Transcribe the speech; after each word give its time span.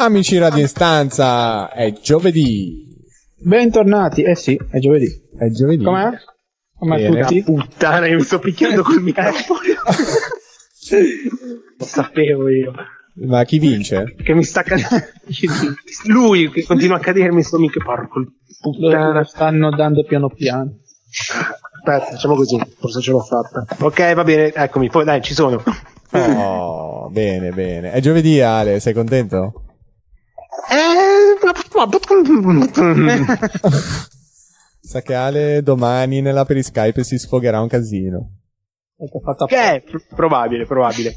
Amici 0.00 0.38
Radio 0.38 0.62
Instanza, 0.62 1.70
è 1.72 1.92
giovedì. 1.92 2.86
Bentornati. 3.36 4.22
Eh 4.22 4.34
sì, 4.34 4.58
è 4.70 4.78
giovedì. 4.78 5.04
È 5.38 5.50
giovedì. 5.50 5.84
Com'è? 5.84 6.08
Come 6.74 6.96
Bene. 6.96 7.20
tutti? 7.20 7.42
Puttana, 7.42 8.06
io 8.06 8.16
mi 8.16 8.22
sto 8.22 8.38
picchiando 8.38 8.82
col 8.82 9.02
microfono. 9.02 9.60
Lo 11.76 11.84
sapevo 11.84 12.48
io. 12.48 12.72
Ma 13.26 13.44
chi 13.44 13.58
vince? 13.58 14.14
Che 14.16 14.32
mi 14.32 14.42
sta 14.42 14.62
cadendo. 14.62 14.88
Lui 16.08 16.50
che 16.50 16.64
continua 16.64 16.96
a 16.96 17.00
cadermi 17.00 17.42
sto 17.42 17.58
mica 17.58 17.84
porco. 17.84 18.24
Puttana. 18.58 19.18
lo 19.18 19.24
stanno 19.24 19.68
dando 19.68 20.02
piano 20.04 20.30
piano. 20.30 20.78
Aspetta, 21.76 22.12
facciamo 22.12 22.36
così. 22.36 22.58
Forse 22.78 23.02
ce 23.02 23.10
l'ho 23.10 23.20
fatta. 23.20 23.66
Ok, 23.80 24.14
va 24.14 24.24
bene. 24.24 24.50
Eccomi. 24.50 24.88
Poi 24.88 25.04
dai, 25.04 25.20
ci 25.20 25.34
sono. 25.34 25.62
Oh, 26.12 27.10
bene, 27.10 27.50
bene. 27.50 27.92
È 27.92 28.00
giovedì, 28.00 28.40
Ale, 28.40 28.80
sei 28.80 28.94
contento? 28.94 29.64
Eh, 30.68 31.36
Sa 34.80 35.02
che 35.02 35.14
Ale 35.14 35.62
domani 35.62 36.20
nella 36.20 36.44
periskype 36.44 37.04
si 37.04 37.18
sfogherà 37.18 37.60
un 37.60 37.68
casino. 37.68 38.30
È 38.96 39.04
fatto 39.22 39.46
Che 39.46 39.56
è 39.56 39.82
probabile, 40.14 40.66
probabile. 40.66 41.16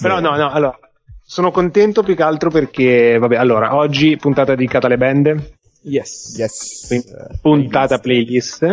Però 0.00 0.20
no, 0.20 0.36
no, 0.36 0.50
allora. 0.50 0.78
Sono 1.24 1.50
contento 1.50 2.02
più 2.02 2.16
che 2.16 2.22
altro 2.22 2.50
perché, 2.50 3.18
vabbè, 3.18 3.36
allora, 3.36 3.74
oggi 3.74 4.16
puntata 4.16 4.54
dedicata 4.54 4.86
alle 4.86 4.96
band, 4.96 5.56
Yes. 5.82 6.34
Yes. 6.38 6.86
quindi 6.88 7.06
puntata 7.40 7.98
playlist. 7.98 8.66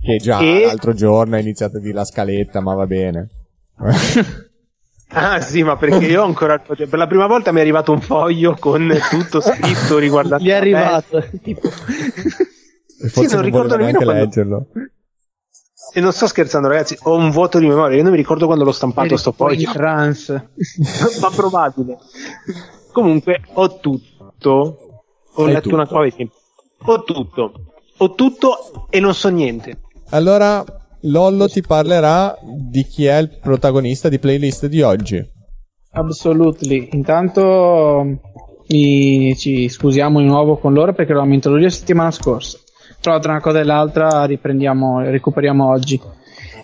Che 0.00 0.16
già 0.16 0.40
E- 0.40 0.64
l'altro 0.64 0.94
giorno 0.94 1.36
ha 1.36 1.38
iniziato 1.38 1.76
a 1.76 1.80
dire 1.80 1.94
la 1.94 2.04
scaletta, 2.04 2.60
ma 2.60 2.74
va 2.74 2.86
bene. 2.86 3.28
Ah 5.14 5.40
sì, 5.40 5.62
ma 5.62 5.76
perché 5.76 6.06
io 6.06 6.22
ho 6.22 6.26
ancora 6.26 6.60
cioè, 6.64 6.86
per 6.86 6.98
la 6.98 7.06
prima 7.06 7.26
volta 7.26 7.52
mi 7.52 7.58
è 7.58 7.60
arrivato 7.60 7.92
un 7.92 8.00
foglio 8.00 8.56
con 8.58 8.90
tutto 9.10 9.40
scritto 9.40 9.98
riguardante 9.98 10.44
Gli 10.44 10.48
è 10.48 10.54
arrivato. 10.54 11.22
tipo, 11.42 11.68
forse 11.68 13.20
non 13.20 13.28
non, 13.34 13.42
ricordo 13.42 13.76
nemmeno 13.76 13.98
quando- 13.98 14.12
leggerlo. 14.20 14.66
E 15.94 16.00
non 16.00 16.12
sto 16.12 16.26
scherzando, 16.26 16.68
ragazzi, 16.68 16.96
ho 17.02 17.14
un 17.16 17.30
vuoto 17.30 17.58
di 17.58 17.66
memoria. 17.66 17.96
Io 17.96 18.02
non 18.02 18.12
mi 18.12 18.16
ricordo 18.16 18.46
quando 18.46 18.64
l'ho 18.64 18.72
stampato 18.72 19.16
sto 19.18 19.32
poi 19.32 19.60
in 19.60 19.70
trance. 19.70 20.50
ma 21.20 21.28
probabile. 21.28 21.98
Comunque, 22.92 23.42
ho 23.54 23.78
tutto. 23.78 24.50
Ho 25.34 25.44
Hai 25.44 25.48
letto 25.52 25.62
tutto. 25.62 25.74
una 25.74 25.86
cosa. 25.86 26.14
Ho 26.84 27.02
tutto. 27.04 27.52
Ho 27.98 28.14
tutto 28.14 28.86
e 28.88 29.00
non 29.00 29.14
so 29.14 29.28
niente. 29.28 29.80
Allora, 30.10 30.64
Lollo 31.02 31.48
ti 31.48 31.60
parlerà 31.62 32.36
di 32.42 32.84
chi 32.84 33.06
è 33.06 33.16
il 33.18 33.28
protagonista 33.40 34.08
di 34.08 34.18
playlist 34.18 34.66
di 34.66 34.82
oggi. 34.82 35.22
Absolutely. 35.92 36.88
Intanto 36.92 38.18
mi- 38.68 39.36
ci 39.36 39.68
scusiamo 39.68 40.20
di 40.20 40.26
nuovo 40.26 40.56
con 40.58 40.72
loro 40.72 40.92
perché 40.92 41.12
l'abbiamo 41.12 41.34
introdotto 41.34 41.64
la 41.64 41.70
settimana 41.70 42.10
scorsa. 42.10 42.58
Però 43.00 43.18
tra 43.18 43.32
una 43.32 43.40
cosa 43.40 43.58
e 43.60 43.64
l'altra 43.64 44.24
riprendiamo, 44.24 45.00
recuperiamo 45.00 45.68
oggi. 45.68 46.00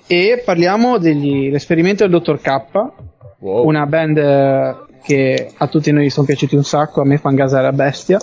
E 0.07 0.43
parliamo 0.45 0.99
dell'esperimento 0.99 2.05
del 2.05 2.13
Dottor 2.13 2.41
K, 2.41 2.63
Wow. 3.41 3.67
una 3.69 3.87
band 3.87 4.17
eh, 4.19 4.75
che 5.05 5.53
a 5.57 5.67
tutti 5.69 5.93
noi 5.93 6.11
sono 6.11 6.27
piaciuti 6.27 6.57
un 6.57 6.65
sacco, 6.65 7.01
a 7.03 7.05
me 7.05 7.19
fan 7.19 7.35
gasare 7.37 7.67
a 7.69 7.73
bestia. 7.73 8.19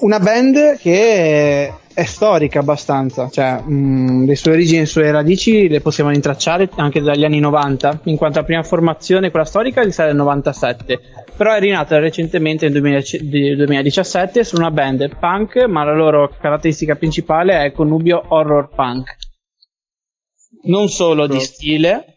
Una 0.00 0.20
band 0.20 0.76
che 0.78 1.72
è 1.94 2.04
storica 2.04 2.58
abbastanza, 2.58 3.28
cioè 3.30 3.60
mh, 3.60 4.26
le 4.26 4.34
sue 4.34 4.52
origini 4.52 4.78
e 4.78 4.80
le 4.80 4.86
sue 4.86 5.10
radici 5.12 5.68
le 5.68 5.80
possiamo 5.80 6.10
rintracciare 6.10 6.68
anche 6.74 7.00
dagli 7.00 7.24
anni 7.24 7.38
90, 7.38 8.00
in 8.04 8.16
quanto 8.16 8.40
la 8.40 8.44
prima 8.44 8.64
formazione, 8.64 9.30
quella 9.30 9.44
storica, 9.44 9.82
risale 9.82 10.10
al 10.10 10.16
97, 10.16 11.00
però 11.36 11.54
è 11.54 11.60
rinata 11.60 11.98
recentemente 12.00 12.68
nel 12.68 12.80
2000 12.80 13.00
di- 13.20 13.54
2017 13.54 14.42
su 14.42 14.56
una 14.56 14.72
band 14.72 15.16
punk, 15.18 15.64
ma 15.68 15.84
la 15.84 15.94
loro 15.94 16.28
caratteristica 16.40 16.96
principale 16.96 17.54
è 17.54 17.66
il 17.66 17.72
connubio 17.72 18.24
horror 18.26 18.68
punk. 18.74 19.16
Non 20.64 20.88
solo 20.88 21.28
di 21.28 21.38
stile, 21.40 22.13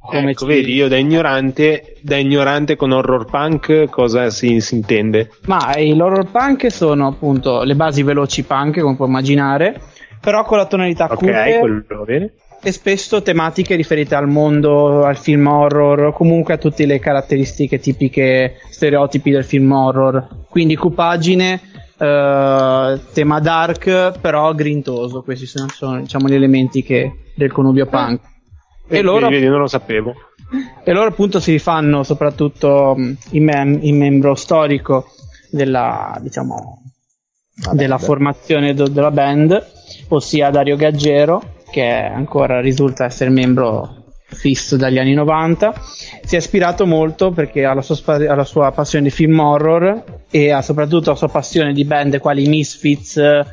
come 0.00 0.30
ecco, 0.30 0.40
ci- 0.40 0.46
vedi, 0.46 0.74
io 0.74 0.88
da 0.88 0.96
ignorante, 0.96 1.96
da 2.00 2.16
ignorante 2.16 2.76
con 2.76 2.90
horror 2.92 3.26
punk 3.26 3.88
cosa 3.90 4.30
si, 4.30 4.60
si 4.60 4.74
intende? 4.74 5.30
Ma 5.46 5.72
l'horror 5.76 6.30
punk 6.30 6.70
sono 6.70 7.06
appunto 7.06 7.62
le 7.62 7.74
basi 7.74 8.02
veloci 8.02 8.42
punk, 8.44 8.80
come 8.80 8.96
puoi 8.96 9.08
immaginare, 9.08 9.80
però 10.20 10.44
con 10.44 10.58
la 10.58 10.66
tonalità 10.66 11.04
Ok, 11.04 11.16
cupe 11.16 11.58
quello 11.60 11.84
va 11.88 12.04
bene. 12.04 12.32
e 12.62 12.72
spesso 12.72 13.22
tematiche 13.22 13.74
riferite 13.76 14.14
al 14.14 14.26
mondo, 14.28 15.04
al 15.04 15.16
film 15.16 15.46
horror, 15.46 16.12
comunque 16.12 16.54
a 16.54 16.58
tutte 16.58 16.84
le 16.86 16.98
caratteristiche 16.98 17.78
tipiche, 17.78 18.56
stereotipi 18.70 19.30
del 19.30 19.44
film 19.44 19.70
horror. 19.72 20.26
Quindi 20.48 20.76
cupaggine, 20.76 21.60
eh, 21.98 23.00
tema 23.12 23.40
dark, 23.40 24.18
però 24.20 24.52
grintoso. 24.54 25.22
Questi 25.22 25.46
sono, 25.46 25.68
sono, 25.70 26.00
diciamo 26.00 26.28
gli 26.28 26.34
elementi 26.34 26.82
che, 26.82 27.12
del 27.34 27.52
connubio 27.52 27.86
punk. 27.86 28.20
E 28.90 29.02
loro 29.02 29.28
vedi, 29.28 29.46
non 29.46 29.60
lo 29.60 29.66
sapevo. 29.66 30.14
e 30.84 30.92
loro 30.92 31.08
appunto 31.08 31.38
si 31.40 31.52
rifanno 31.52 32.02
soprattutto 32.02 32.94
mh, 32.96 33.16
in, 33.30 33.44
mem- 33.44 33.78
in 33.82 33.96
membro 33.96 34.34
storico 34.34 35.06
della, 35.50 36.16
diciamo, 36.20 36.82
della 37.72 37.98
formazione 37.98 38.74
do- 38.74 38.88
della 38.88 39.10
band, 39.10 39.66
ossia 40.08 40.50
Dario 40.50 40.76
Gaggero, 40.76 41.54
che 41.70 41.86
ancora 41.88 42.60
risulta 42.60 43.04
essere 43.04 43.30
membro 43.30 43.96
fisso 44.26 44.76
dagli 44.76 44.98
anni 44.98 45.14
90. 45.14 45.74
Si 46.24 46.34
è 46.34 46.38
ispirato 46.38 46.86
molto 46.86 47.30
perché 47.30 47.64
ha 47.64 47.74
la 47.74 47.82
sua, 47.82 47.94
spa- 47.94 48.14
ha 48.14 48.34
la 48.34 48.44
sua 48.44 48.70
passione 48.72 49.04
di 49.04 49.10
film 49.10 49.38
horror 49.38 50.02
e 50.30 50.50
ha 50.50 50.62
soprattutto 50.62 51.10
la 51.10 51.16
sua 51.16 51.28
passione 51.28 51.72
di 51.72 51.84
band 51.84 52.18
quali 52.18 52.46
Misfits. 52.48 53.16
eh, 53.16 53.44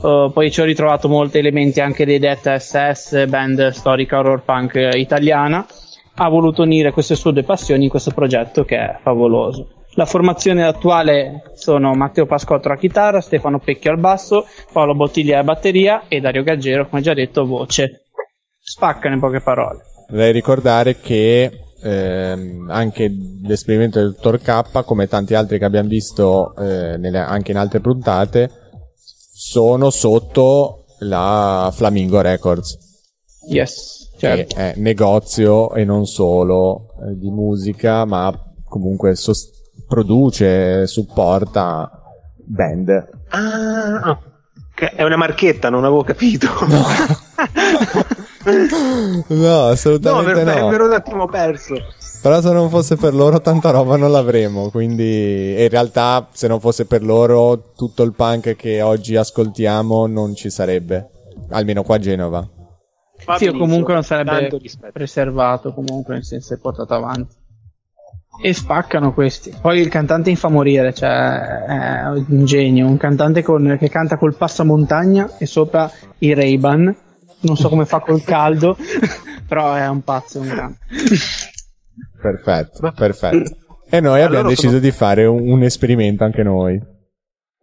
poi 0.00 0.50
ci 0.50 0.60
ho 0.60 0.64
ritrovato 0.64 1.08
molti 1.08 1.38
elementi 1.38 1.80
anche 1.80 2.06
dei 2.06 2.18
Death 2.18 2.56
SS, 2.56 3.26
band 3.26 3.68
storica 3.68 4.18
horror 4.18 4.42
punk 4.42 4.90
italiana. 4.94 5.66
Ha 6.14 6.28
voluto 6.28 6.62
unire 6.62 6.92
queste 6.92 7.14
sue 7.14 7.32
due 7.32 7.42
passioni 7.42 7.84
in 7.84 7.90
questo 7.90 8.10
progetto 8.10 8.64
che 8.64 8.76
è 8.76 8.98
favoloso. 9.02 9.68
La 9.94 10.06
formazione 10.06 10.64
attuale 10.64 11.42
sono 11.54 11.92
Matteo 11.92 12.24
Pascotto 12.24 12.68
alla 12.68 12.78
chitarra, 12.78 13.20
Stefano 13.20 13.58
Pecchio 13.58 13.90
al 13.90 13.98
basso, 13.98 14.46
Paolo 14.72 14.94
Bottiglia 14.94 15.34
alla 15.34 15.44
batteria 15.44 16.04
e 16.08 16.20
Dario 16.20 16.42
Gaggero, 16.42 16.88
come 16.88 17.02
già 17.02 17.12
detto, 17.12 17.44
voce. 17.44 18.06
Spaccano 18.58 19.14
in 19.14 19.20
poche 19.20 19.40
parole. 19.40 19.80
Vorrei 20.08 20.32
ricordare 20.32 20.98
che 20.98 21.50
ehm, 21.82 22.68
anche 22.70 23.10
l'esperimento 23.42 23.98
del 23.98 24.12
Dottor 24.12 24.40
K, 24.40 24.84
come 24.84 25.06
tanti 25.08 25.34
altri 25.34 25.58
che 25.58 25.64
abbiamo 25.64 25.88
visto 25.88 26.54
eh, 26.56 26.96
nelle- 26.96 27.18
anche 27.18 27.50
in 27.50 27.58
altre 27.58 27.80
puntate, 27.80 28.50
sono 29.34 29.90
sotto 29.90 30.84
la 31.00 31.70
Flamingo 31.74 32.20
Records, 32.20 32.78
Yes, 33.48 34.10
certo. 34.18 34.54
che 34.54 34.72
è 34.72 34.74
negozio 34.78 35.74
e 35.74 35.84
non 35.84 36.06
solo 36.06 36.94
eh, 37.08 37.16
di 37.18 37.28
musica, 37.30 38.04
ma 38.04 38.32
comunque 38.68 39.16
sos- 39.16 39.50
produce, 39.88 40.86
supporta 40.86 41.90
band. 42.44 43.08
Ah, 43.30 44.18
che 44.74 44.90
è 44.90 45.02
una 45.02 45.16
marchetta, 45.16 45.70
non 45.70 45.84
avevo 45.84 46.04
capito. 46.04 46.46
No, 46.68 46.82
No, 49.28 49.64
assolutamente 49.66 50.42
per, 50.42 50.60
no. 50.60 50.72
ero 50.72 50.86
un 50.86 50.92
attimo 50.92 51.26
perso. 51.26 51.74
Però 52.22 52.40
se 52.40 52.52
non 52.52 52.70
fosse 52.70 52.96
per 52.96 53.14
loro 53.14 53.40
tanta 53.40 53.70
roba 53.70 53.96
non 53.96 54.12
l'avremo, 54.12 54.70
quindi 54.70 55.60
in 55.60 55.68
realtà 55.68 56.28
se 56.32 56.46
non 56.46 56.60
fosse 56.60 56.86
per 56.86 57.02
loro 57.02 57.72
tutto 57.76 58.04
il 58.04 58.12
punk 58.12 58.54
che 58.54 58.80
oggi 58.80 59.16
ascoltiamo 59.16 60.06
non 60.06 60.34
ci 60.34 60.48
sarebbe, 60.48 61.10
almeno 61.50 61.82
qua 61.82 61.96
a 61.96 61.98
Genova. 61.98 62.48
Va 63.24 63.36
Sì, 63.36 63.46
o 63.46 63.56
comunque 63.56 63.92
non 63.94 64.02
sarebbe 64.02 64.56
preservato, 64.92 65.72
comunque 65.72 66.14
nel 66.14 66.24
senso 66.24 66.54
è 66.54 66.58
portato 66.58 66.94
avanti. 66.94 67.34
E 68.40 68.54
spaccano 68.54 69.12
questi. 69.12 69.54
Poi 69.60 69.80
il 69.80 69.88
cantante 69.88 70.30
in 70.30 70.36
fa 70.36 70.48
morire, 70.48 70.94
cioè 70.94 71.08
è 71.08 72.06
un 72.06 72.44
genio, 72.44 72.86
un 72.86 72.96
cantante 72.96 73.42
con- 73.42 73.76
che 73.78 73.88
canta 73.88 74.16
col 74.16 74.34
passamontagna 74.34 75.36
e 75.38 75.46
sopra 75.46 75.90
i 76.18 76.34
Ray-Ban. 76.34 76.96
Non 77.42 77.56
so 77.56 77.68
come 77.68 77.84
fa 77.86 78.00
col 78.00 78.22
caldo, 78.24 78.76
però 79.46 79.74
è 79.74 79.86
un 79.88 80.02
pazzo, 80.02 80.40
un 80.40 80.48
grande. 80.48 80.78
Perfetto, 82.20 82.92
perfetto. 82.94 83.56
E 83.90 84.00
noi 84.00 84.14
Allora 84.20 84.26
abbiamo 84.26 84.48
deciso 84.48 84.68
sono- 84.68 84.80
di 84.80 84.90
fare 84.90 85.26
un, 85.26 85.48
un 85.50 85.62
esperimento 85.62 86.24
anche 86.24 86.42
noi. 86.42 86.80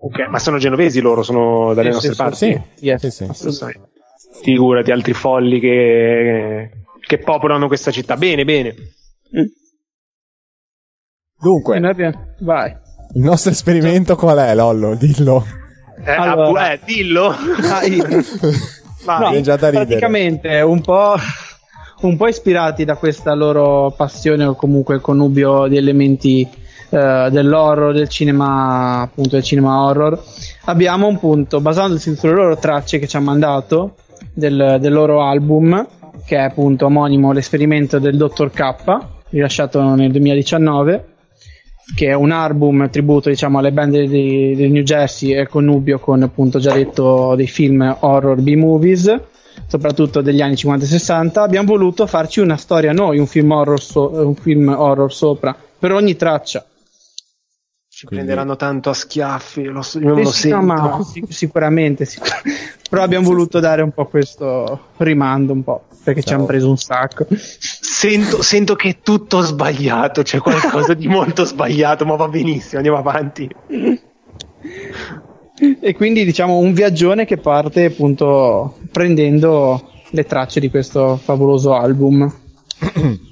Ok, 0.02 0.20
ma 0.30 0.40
sono 0.40 0.58
genovesi 0.60 1.02
loro, 1.02 1.24
sono 1.24 1.74
dalle 1.74 1.90
Sì, 1.90 1.94
nostre 1.94 2.12
sì, 2.12 2.18
parti. 2.18 2.36
Sì, 2.38 2.86
Yes, 2.86 3.02
sì, 3.02 3.12
sì. 3.12 3.24
assolutamente. 3.24 3.88
Figurati, 4.42 4.92
altri 4.92 5.14
folli 5.14 5.60
che, 5.60 6.70
che 7.06 7.18
popolano 7.18 7.68
questa 7.68 7.92
città. 7.92 8.16
Bene, 8.16 8.46
bene. 8.46 8.76
Dunque, 11.42 11.78
abbiamo- 11.78 12.36
Vai. 12.40 12.72
il 13.16 13.22
nostro 13.22 13.52
esperimento 13.52 14.16
qual 14.16 14.38
è, 14.38 14.54
Lollo? 14.56 14.96
Dillo. 14.96 15.46
Eh, 16.06 16.12
Allora. 16.12 16.72
eh, 16.74 16.80
dillo. 16.86 17.30
Ah, 17.70 17.84
io- 17.86 18.06
Vai. 19.04 19.42
No, 19.42 19.56
praticamente 19.58 20.62
un 20.62 20.82
po', 20.82 21.16
un 22.02 22.18
po' 22.18 22.28
ispirati 22.28 22.86
da 22.86 22.96
questa 22.96 23.34
loro 23.34 23.94
passione 23.96 24.46
o 24.46 24.56
comunque 24.56 25.00
connubio 25.00 25.68
di 25.68 25.78
elementi 25.78 26.48
uh, 26.90 27.30
dell'horror, 27.30 27.94
del 27.94 28.10
cinema, 28.10 29.02
appunto 29.02 29.32
del 29.32 29.44
cinema 29.44 29.84
horror, 29.84 30.22
abbiamo 30.66 31.08
un 31.08 31.18
punto, 31.20 31.62
basandosi 31.62 32.16
sulle 32.16 32.34
loro 32.34 32.58
tracce 32.58 33.00
che 33.00 33.08
ci 33.08 33.16
hanno 33.16 33.26
mandato 33.26 33.96
del, 34.34 34.78
del 34.80 34.94
loro 34.94 35.24
album, 35.24 35.88
che 36.26 36.36
è 36.36 36.42
appunto 36.42 36.86
omonimo 36.86 37.32
l'esperimento 37.32 38.00
del 38.00 38.18
Dr. 38.18 38.52
K, 38.52 38.74
rilasciato 39.30 39.82
nel 39.96 40.12
2019 40.12 41.06
che 41.96 42.08
è 42.08 42.14
un 42.14 42.32
album 42.32 42.90
tributo 42.90 43.30
diciamo 43.30 43.60
alle 43.60 43.72
band 43.72 43.98
di, 44.04 44.56
di 44.56 44.70
New 44.70 44.84
Jersey 44.84 45.34
e 45.34 45.48
connubio 45.48 46.00
con 46.00 46.24
appunto 46.24 46.60
già 46.60 46.74
detto 46.74 47.36
dei 47.36 47.48
film 47.48 47.98
horror 48.00 48.40
B-movies 48.40 49.20
soprattutto 49.68 50.22
degli 50.22 50.42
anni 50.42 50.56
50 50.56 50.86
e 50.86 50.88
60 50.88 51.42
abbiamo 51.42 51.68
voluto 51.68 52.08
farci 52.08 52.40
una 52.40 52.58
storia 52.58 52.92
noi 52.92 53.20
un 53.20 53.28
film 53.28 53.52
horror, 53.52 53.82
so- 53.82 54.12
un 54.12 54.36
film 54.36 54.68
horror 54.70 55.14
sopra 55.14 55.56
per 55.80 55.94
ogni 55.94 56.16
traccia. 56.16 56.66
Ci 57.88 58.06
Quindi... 58.06 58.26
prenderanno 58.26 58.56
tanto 58.56 58.90
a 58.90 58.94
schiaffi 58.94 59.64
lo, 59.64 59.82
so, 59.82 60.00
io 60.00 60.14
non 60.14 60.22
lo. 60.22 60.32
No, 60.44 60.62
ma 60.62 61.04
sic- 61.04 61.32
sicuramente, 61.32 62.06
sicur- 62.06 62.42
però 62.90 63.04
abbiamo 63.04 63.28
voluto 63.28 63.60
dare 63.60 63.82
un 63.82 63.92
po' 63.92 64.06
questo 64.08 64.88
rimando 64.98 65.54
un 65.54 65.64
po' 65.64 65.84
perché 66.14 66.22
Ciao. 66.22 66.30
ci 66.30 66.34
hanno 66.34 66.46
preso 66.46 66.70
un 66.70 66.78
sacco 66.78 67.28
Sento, 67.30 68.42
sento, 68.42 68.76
che 68.76 68.90
è 68.90 68.98
tutto 69.04 69.42
sbagliato, 69.42 70.22
c'è 70.22 70.40
qualcosa 70.40 70.94
di 70.94 71.08
molto 71.08 71.44
sbagliato, 71.44 72.06
ma 72.06 72.16
va 72.16 72.30
benissimo, 72.30 72.78
andiamo 72.78 72.98
avanti. 72.98 73.50
E 75.82 75.94
quindi 75.96 76.24
diciamo 76.24 76.60
un 76.60 76.72
viaggione 76.74 77.26
che 77.26 77.36
parte 77.38 77.86
appunto 77.86 78.78
prendendo 78.92 79.92
le 80.12 80.24
tracce 80.24 80.62
di 80.62 80.70
questo 80.70 81.18
favoloso 81.18 81.74
album. 81.74 82.34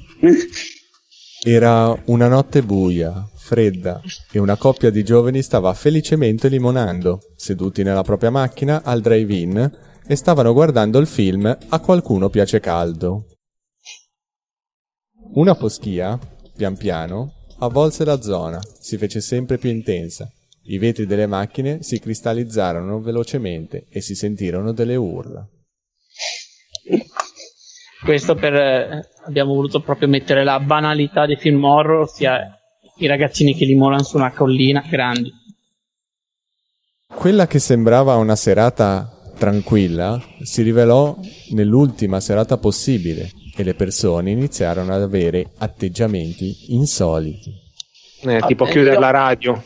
Era 1.45 1.97
una 2.05 2.27
notte 2.27 2.61
buia, 2.61 3.25
fredda, 3.33 4.01
e 4.31 4.39
una 4.39 4.57
coppia 4.57 4.89
di 4.89 5.05
giovani 5.05 5.41
stava 5.41 5.73
felicemente 5.73 6.49
limonando, 6.49 7.21
seduti 7.37 7.83
nella 7.83 8.03
propria 8.03 8.31
macchina 8.31 8.81
al 8.83 8.99
drive-in, 8.99 9.71
e 10.07 10.15
stavano 10.15 10.53
guardando 10.53 10.99
il 10.99 11.07
film 11.07 11.45
A 11.69 11.79
qualcuno 11.79 12.29
piace 12.29 12.59
caldo. 12.59 13.25
Una 15.33 15.53
foschia, 15.53 16.17
pian 16.55 16.77
piano, 16.77 17.33
avvolse 17.59 18.05
la 18.05 18.21
zona, 18.21 18.59
si 18.79 18.97
fece 18.97 19.19
sempre 19.19 19.57
più 19.57 19.69
intensa. 19.69 20.31
I 20.69 20.77
vetri 20.77 21.05
delle 21.05 21.27
macchine 21.27 21.83
si 21.83 21.99
cristallizzarono 21.99 22.99
velocemente 23.01 23.85
e 23.89 24.01
si 24.01 24.15
sentirono 24.15 24.71
delle 24.71 24.95
urla. 24.95 25.47
Questo 28.03 28.35
per 28.35 28.53
eh, 28.53 29.09
abbiamo 29.25 29.53
voluto 29.53 29.81
proprio 29.81 30.07
mettere 30.07 30.43
la 30.43 30.59
banalità 30.59 31.25
dei 31.25 31.35
film 31.35 31.63
horror, 31.63 32.01
ossia 32.01 32.57
i 32.97 33.07
ragazzini 33.07 33.53
che 33.53 33.65
limonano 33.65 34.03
su 34.03 34.17
una 34.17 34.31
collina 34.31 34.81
grandi. 34.87 35.31
Quella 37.07 37.47
che 37.47 37.59
sembrava 37.59 38.15
una 38.15 38.35
serata 38.35 39.16
tranquilla 39.37 40.21
si 40.41 40.61
rivelò 40.61 41.17
nell'ultima 41.51 42.19
serata 42.19 42.57
possibile 42.57 43.31
e 43.55 43.63
le 43.63 43.73
persone 43.73 44.31
iniziarono 44.31 44.93
ad 44.93 45.01
avere 45.01 45.51
atteggiamenti 45.57 46.73
insoliti. 46.73 47.53
Eh, 48.21 48.41
tipo 48.47 48.65
ah, 48.65 48.69
chiudere 48.69 48.95
io... 48.95 48.99
la 48.99 49.11
radio. 49.11 49.63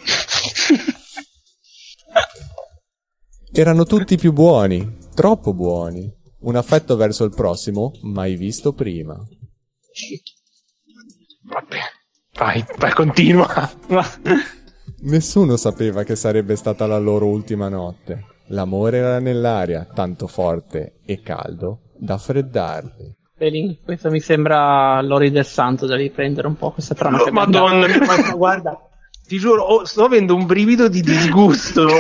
Erano 3.54 3.86
tutti 3.86 4.18
più 4.18 4.32
buoni, 4.32 4.98
troppo 5.14 5.54
buoni. 5.54 6.20
Un 6.42 6.56
affetto 6.56 6.96
verso 6.96 7.24
il 7.24 7.34
prossimo 7.36 7.92
mai 8.02 8.36
visto 8.36 8.74
prima. 8.74 9.14
Vabbè, 11.44 11.80
vai, 12.38 12.66
vai, 12.78 12.94
continua. 12.94 13.72
Nessuno 15.04 15.58
sapeva 15.58 16.04
che 16.04 16.16
sarebbe 16.16 16.56
stata 16.56 16.88
la 16.88 16.98
loro 16.98 17.28
ultima 17.28 17.68
notte. 17.68 18.31
L'amore 18.52 18.98
era 18.98 19.20
nell'aria, 19.20 19.88
tanto 19.94 20.28
forte 20.28 21.00
e 21.06 21.22
caldo 21.22 21.92
da 21.98 22.18
freddarli. 22.18 23.16
Belin, 23.38 23.78
questo 23.84 24.10
mi 24.12 24.20
sembra 24.20 25.02
l'Ori 25.02 25.32
del 25.32 25.46
Santo 25.46 25.86
da 25.86 25.96
riprendere 25.96 26.48
un 26.48 26.58
po' 26.58 26.72
questa 26.72 26.94
trama. 26.94 27.22
Oh, 27.22 27.32
Madonna, 27.32 27.88
ma, 28.06 28.32
guarda, 28.34 28.78
ti 29.26 29.40
giuro, 29.40 29.64
oh, 29.64 29.86
sto 29.86 30.04
avendo 30.04 30.36
un 30.36 30.46
brivido 30.46 30.90
di 30.90 31.02
disgusto. 31.02 31.88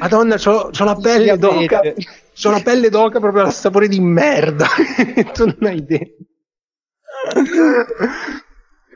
Madonna, 0.00 0.36
c'ho, 0.36 0.70
c'ho 0.70 0.84
la 0.84 0.96
pelle 0.96 1.36
d'oca. 1.36 1.82
C'ho 2.34 2.50
la 2.50 2.60
pelle 2.60 2.88
d'oca 2.88 3.20
proprio 3.20 3.44
al 3.44 3.52
sapore 3.52 3.86
di 3.88 4.00
merda. 4.00 4.66
tu 5.34 5.44
non 5.44 5.56
hai 5.60 5.76
idea. 5.76 6.06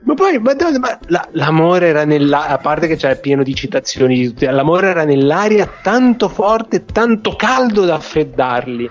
Ma 0.02 0.14
poi, 0.14 0.38
madonna, 0.38 0.78
ma 0.78 0.98
la, 1.06 1.28
l'amore 1.32 1.88
era 1.88 2.04
nell'aria, 2.04 2.54
a 2.54 2.58
parte 2.58 2.86
che 2.86 2.96
c'è 2.96 3.18
pieno 3.18 3.42
di 3.42 3.54
citazioni, 3.54 4.32
l'amore 4.38 4.88
era 4.88 5.04
nell'aria 5.04 5.66
tanto 5.82 6.28
forte, 6.28 6.84
tanto 6.84 7.34
caldo 7.36 7.84
da 7.84 7.98
freddarli. 7.98 8.90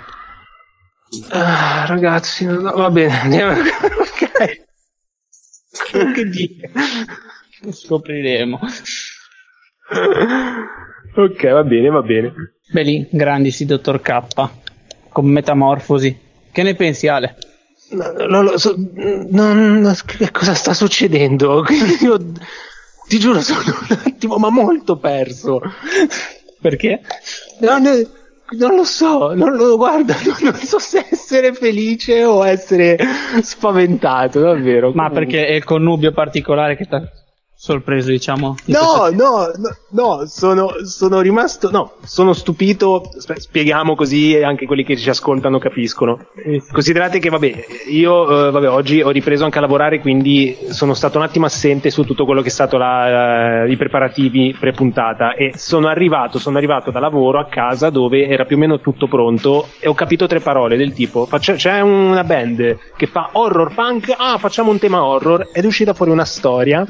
Ah, 1.30 1.86
ragazzi, 1.86 2.46
no, 2.46 2.60
va 2.62 2.90
bene, 2.90 3.22
andiamo. 3.22 3.54
ok. 3.62 4.66
che 6.14 6.26
dire? 6.26 6.72
Scopriremo. 7.70 8.60
ok, 11.16 11.52
va 11.52 11.64
bene, 11.64 11.90
va 11.90 12.02
bene. 12.02 12.34
Beh 12.70 13.08
grandi 13.10 13.52
sì, 13.52 13.66
dottor 13.66 14.02
K. 14.02 14.50
Con 15.10 15.26
metamorfosi. 15.28 16.20
Che 16.52 16.64
ne 16.64 16.76
pensi, 16.76 17.08
Ale? 17.08 17.38
No, 17.90 18.12
no, 18.28 18.42
no, 18.42 18.58
so, 18.58 18.76
che 20.06 20.32
cosa 20.32 20.54
sta 20.54 20.74
succedendo? 20.74 21.64
Io 22.02 22.18
ti 23.08 23.20
giuro, 23.20 23.42
sono 23.42 23.62
un 23.62 23.98
attimo, 24.04 24.38
ma 24.38 24.50
molto 24.50 24.98
perso. 24.98 25.62
Perché? 26.60 27.02
No, 27.60 27.78
no, 27.78 27.92
non 28.58 28.76
lo 28.76 28.84
so, 28.84 29.34
non 29.34 29.56
lo 29.56 29.78
guarda, 29.78 30.16
non, 30.42 30.54
so 30.56 30.80
se 30.80 31.06
essere 31.10 31.54
felice 31.54 32.24
o 32.24 32.46
essere 32.46 32.98
spaventato, 33.42 34.40
davvero. 34.40 34.92
Ma 34.94 35.10
perché 35.10 35.48
è 35.48 35.54
il 35.54 35.64
connubio 35.64 36.12
particolare 36.12 36.76
che 36.76 36.86
ti 36.86 36.96
sorpreso, 37.60 38.12
diciamo. 38.12 38.56
No, 38.66 39.10
no, 39.12 39.52
no, 39.58 39.76
no, 39.90 40.26
sono, 40.28 40.76
sono 40.84 41.22
rimasto, 41.22 41.72
no, 41.72 41.94
sono 42.04 42.34
stupito. 42.34 43.10
Spieghiamo 43.18 43.96
così 43.96 44.36
anche 44.36 44.68
quelli 44.68 44.84
che 44.84 44.96
ci 44.96 45.10
ascoltano 45.10 45.58
capiscono. 45.58 46.28
Considerate 46.72 47.18
che, 47.18 47.30
vabbè, 47.30 47.66
io, 47.90 48.48
eh, 48.48 48.52
vabbè, 48.52 48.70
oggi 48.70 49.02
ho 49.02 49.10
ripreso 49.10 49.44
anche 49.44 49.58
a 49.58 49.62
lavorare, 49.62 50.00
quindi 50.00 50.56
sono 50.70 50.94
stato 50.94 51.18
un 51.18 51.24
attimo 51.24 51.48
assente 51.48 51.90
su 51.90 52.04
tutto 52.04 52.26
quello 52.26 52.42
che 52.42 52.50
è 52.50 52.52
stato 52.52 52.78
la, 52.78 53.64
uh, 53.64 53.70
i 53.70 53.76
preparativi 53.76 54.56
pre-puntata 54.58 55.34
e 55.34 55.54
sono 55.56 55.88
arrivato, 55.88 56.38
sono 56.38 56.58
arrivato 56.58 56.92
da 56.92 57.00
lavoro 57.00 57.40
a 57.40 57.48
casa 57.48 57.90
dove 57.90 58.28
era 58.28 58.46
più 58.46 58.56
o 58.56 58.60
meno 58.60 58.80
tutto 58.80 59.08
pronto 59.08 59.68
e 59.80 59.88
ho 59.88 59.96
capito 59.96 60.28
tre 60.28 60.42
parole 60.42 60.78
del 60.78 60.94
tipo, 60.94 61.28
c'è 61.28 61.82
una 61.82 62.24
band 62.24 62.78
che 62.96 63.08
fa 63.08 63.30
horror 63.32 63.74
punk, 63.74 64.14
ah, 64.16 64.38
facciamo 64.38 64.70
un 64.70 64.78
tema 64.78 65.04
horror 65.04 65.50
ed 65.52 65.64
è 65.64 65.68
uscita 65.68 65.94
fuori 65.94 66.12
una 66.12 66.26
storia 66.26 66.86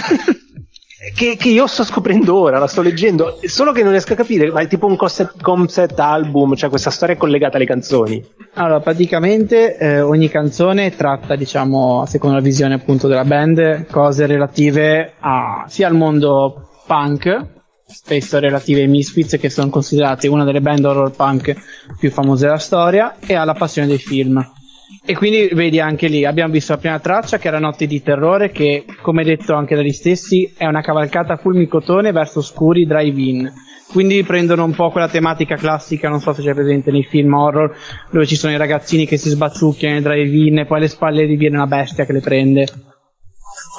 che, 1.14 1.36
che, 1.36 1.48
io 1.48 1.66
sto 1.66 1.84
scoprendo 1.84 2.36
ora, 2.36 2.58
la 2.58 2.66
sto 2.66 2.82
leggendo, 2.82 3.38
solo 3.42 3.72
che 3.72 3.82
non 3.82 3.92
riesco 3.92 4.12
a 4.12 4.16
capire, 4.16 4.50
ma 4.50 4.60
è 4.60 4.68
tipo 4.68 4.86
un 4.86 4.96
concept, 4.96 5.40
concept 5.40 5.98
album, 5.98 6.54
cioè 6.54 6.68
questa 6.68 6.90
storia 6.90 7.14
è 7.14 7.18
collegata 7.18 7.56
alle 7.56 7.66
canzoni. 7.66 8.24
Allora, 8.54 8.80
praticamente 8.80 9.76
eh, 9.78 10.00
ogni 10.00 10.28
canzone 10.28 10.94
tratta, 10.94 11.36
diciamo, 11.36 12.04
secondo 12.06 12.36
la 12.36 12.42
visione 12.42 12.74
appunto 12.74 13.08
della 13.08 13.24
band, 13.24 13.86
cose 13.86 14.26
relative 14.26 15.14
a, 15.20 15.64
sia 15.68 15.86
al 15.86 15.94
mondo 15.94 16.68
punk, 16.86 17.46
spesso 17.86 18.38
relative 18.38 18.82
ai 18.82 18.88
Misfits, 18.88 19.36
che 19.38 19.50
sono 19.50 19.70
considerate 19.70 20.28
una 20.28 20.44
delle 20.44 20.60
band 20.60 20.84
horror 20.84 21.12
punk 21.12 21.54
più 21.98 22.10
famose 22.10 22.46
della 22.46 22.58
storia, 22.58 23.16
e 23.20 23.34
alla 23.34 23.54
passione 23.54 23.88
dei 23.88 23.98
film. 23.98 24.58
E 25.02 25.14
quindi 25.14 25.48
vedi 25.52 25.80
anche 25.80 26.08
lì, 26.08 26.24
abbiamo 26.24 26.52
visto 26.52 26.72
la 26.72 26.78
prima 26.78 26.98
traccia 26.98 27.38
che 27.38 27.48
era 27.48 27.58
Notti 27.58 27.86
di 27.86 28.02
Terrore, 28.02 28.50
che 28.50 28.84
come 29.00 29.24
detto 29.24 29.54
anche 29.54 29.74
dagli 29.74 29.92
stessi 29.92 30.52
è 30.56 30.66
una 30.66 30.82
cavalcata 30.82 31.36
fulmicotone 31.36 32.12
verso 32.12 32.42
scuri 32.42 32.86
drive-in. 32.86 33.50
Quindi 33.90 34.22
prendono 34.22 34.62
un 34.62 34.72
po' 34.72 34.90
quella 34.90 35.08
tematica 35.08 35.56
classica, 35.56 36.08
non 36.08 36.20
so 36.20 36.32
se 36.32 36.42
c'è 36.42 36.54
presente 36.54 36.92
nei 36.92 37.02
film 37.02 37.32
horror, 37.32 37.74
dove 38.12 38.26
ci 38.26 38.36
sono 38.36 38.52
i 38.52 38.58
ragazzini 38.58 39.04
che 39.04 39.16
si 39.16 39.30
sbacciucchiano 39.30 39.94
nei 39.94 40.02
drive-in 40.02 40.58
e 40.58 40.66
poi 40.66 40.78
alle 40.78 40.88
spalle 40.88 41.26
viene 41.26 41.56
una 41.56 41.66
bestia 41.66 42.04
che 42.04 42.12
le 42.12 42.20
prende. 42.20 42.68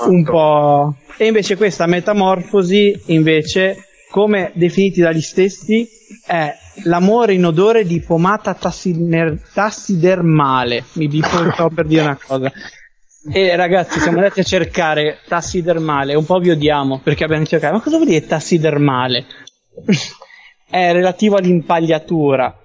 Un 0.07 0.23
po'. 0.23 0.95
E 1.17 1.27
invece 1.27 1.55
questa 1.55 1.85
metamorfosi, 1.85 3.03
invece, 3.07 3.77
come 4.11 4.51
definiti 4.53 5.01
dagli 5.01 5.21
stessi, 5.21 5.87
è 6.27 6.53
l'amore 6.83 7.33
in 7.33 7.45
odore 7.45 7.85
di 7.85 8.01
pomata 8.01 8.53
tassiner- 8.53 9.39
tassidermale. 9.53 10.83
Mi 10.93 11.07
dico 11.07 11.69
per 11.73 11.85
dire 11.87 12.01
una 12.03 12.19
cosa. 12.23 12.51
E 13.31 13.55
ragazzi, 13.55 13.99
siamo 13.99 14.17
andati 14.17 14.41
a 14.41 14.43
cercare 14.43 15.19
tassidermale, 15.27 16.15
un 16.15 16.25
po' 16.25 16.39
vi 16.39 16.49
odiamo 16.49 16.99
perché 17.03 17.23
abbiamo 17.23 17.45
cercato, 17.45 17.75
ma 17.75 17.81
cosa 17.81 17.97
vuol 17.97 18.09
dire 18.09 18.25
tassidermale? 18.25 19.25
è 20.69 20.91
relativo 20.91 21.37
all'impagliatura. 21.37 22.55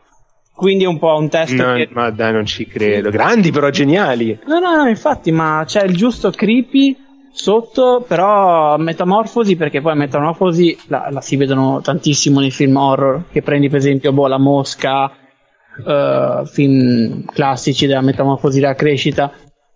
Quindi 0.54 0.84
è 0.84 0.86
un 0.86 0.98
po' 0.98 1.14
un 1.16 1.28
testo 1.28 1.62
no, 1.62 1.74
che... 1.74 1.88
Ma 1.92 2.08
dai, 2.10 2.32
non 2.32 2.46
ci 2.46 2.66
credo. 2.66 3.10
Grandi 3.10 3.50
però 3.50 3.68
geniali. 3.68 4.38
No, 4.46 4.58
no, 4.58 4.74
no, 4.74 4.88
infatti, 4.88 5.30
ma 5.30 5.62
c'è 5.66 5.84
il 5.84 5.94
giusto 5.94 6.30
creepy 6.30 6.96
Sotto, 7.36 8.02
però 8.08 8.78
metamorfosi, 8.78 9.56
perché 9.56 9.82
poi 9.82 9.94
metamorfosi 9.94 10.76
la, 10.86 11.08
la 11.10 11.20
si 11.20 11.36
vedono 11.36 11.82
tantissimo 11.82 12.40
nei 12.40 12.50
film 12.50 12.76
horror, 12.76 13.24
che 13.30 13.42
prendi 13.42 13.68
per 13.68 13.78
esempio 13.78 14.10
boh, 14.10 14.26
La 14.26 14.38
Mosca, 14.38 15.04
uh, 15.04 16.46
film 16.46 17.26
classici 17.26 17.86
della 17.86 18.00
metamorfosi 18.00 18.58
della 18.58 18.74
crescita. 18.74 19.30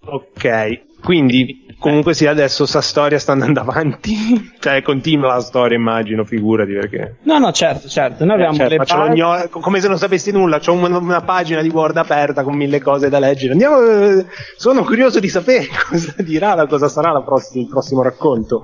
Ok, 0.07 1.01
quindi 1.03 1.67
comunque 1.81 2.15
sì, 2.15 2.27
adesso 2.27 2.65
sta 2.67 2.81
storia 2.81 3.19
sta 3.19 3.33
andando 3.33 3.59
avanti. 3.67 4.53
cioè, 4.61 4.83
continua 4.83 5.35
la 5.35 5.41
storia, 5.41 5.77
immagino, 5.77 6.25
figurati 6.25 6.73
perché. 6.75 7.17
No, 7.25 7.39
no, 7.39 7.51
certo, 7.51 7.89
certo. 7.89 8.25
Noi 8.25 8.35
abbiamo 8.35 8.53
Eh, 8.53 8.57
certo, 8.59 8.73
le 8.73 8.79
faccio 8.79 8.97
pagine- 8.97 9.21
l'ogno- 9.23 9.49
come 9.49 9.81
se 9.81 9.89
non 9.89 9.99
sapessi 9.99 10.31
nulla, 10.31 10.61
c'ho 10.61 10.73
una, 10.75 10.97
una 10.99 11.23
pagina 11.23 11.63
di 11.63 11.69
Word 11.71 11.97
aperta 11.97 12.45
con 12.45 12.55
mille 12.55 12.81
cose 12.81 13.09
da 13.09 13.19
leggere. 13.19 13.53
Andiamo, 13.53 13.81
eh, 13.85 14.27
sono 14.57 14.85
curioso 14.85 15.19
di 15.19 15.29
sapere 15.29 15.67
cosa 15.89 16.15
dirà, 16.19 16.55
la- 16.55 16.67
cosa 16.69 16.89
sarà 16.89 17.11
la 17.11 17.23
pross- 17.23 17.55
il 17.55 17.67
prossimo 17.67 18.03
racconto. 18.03 18.61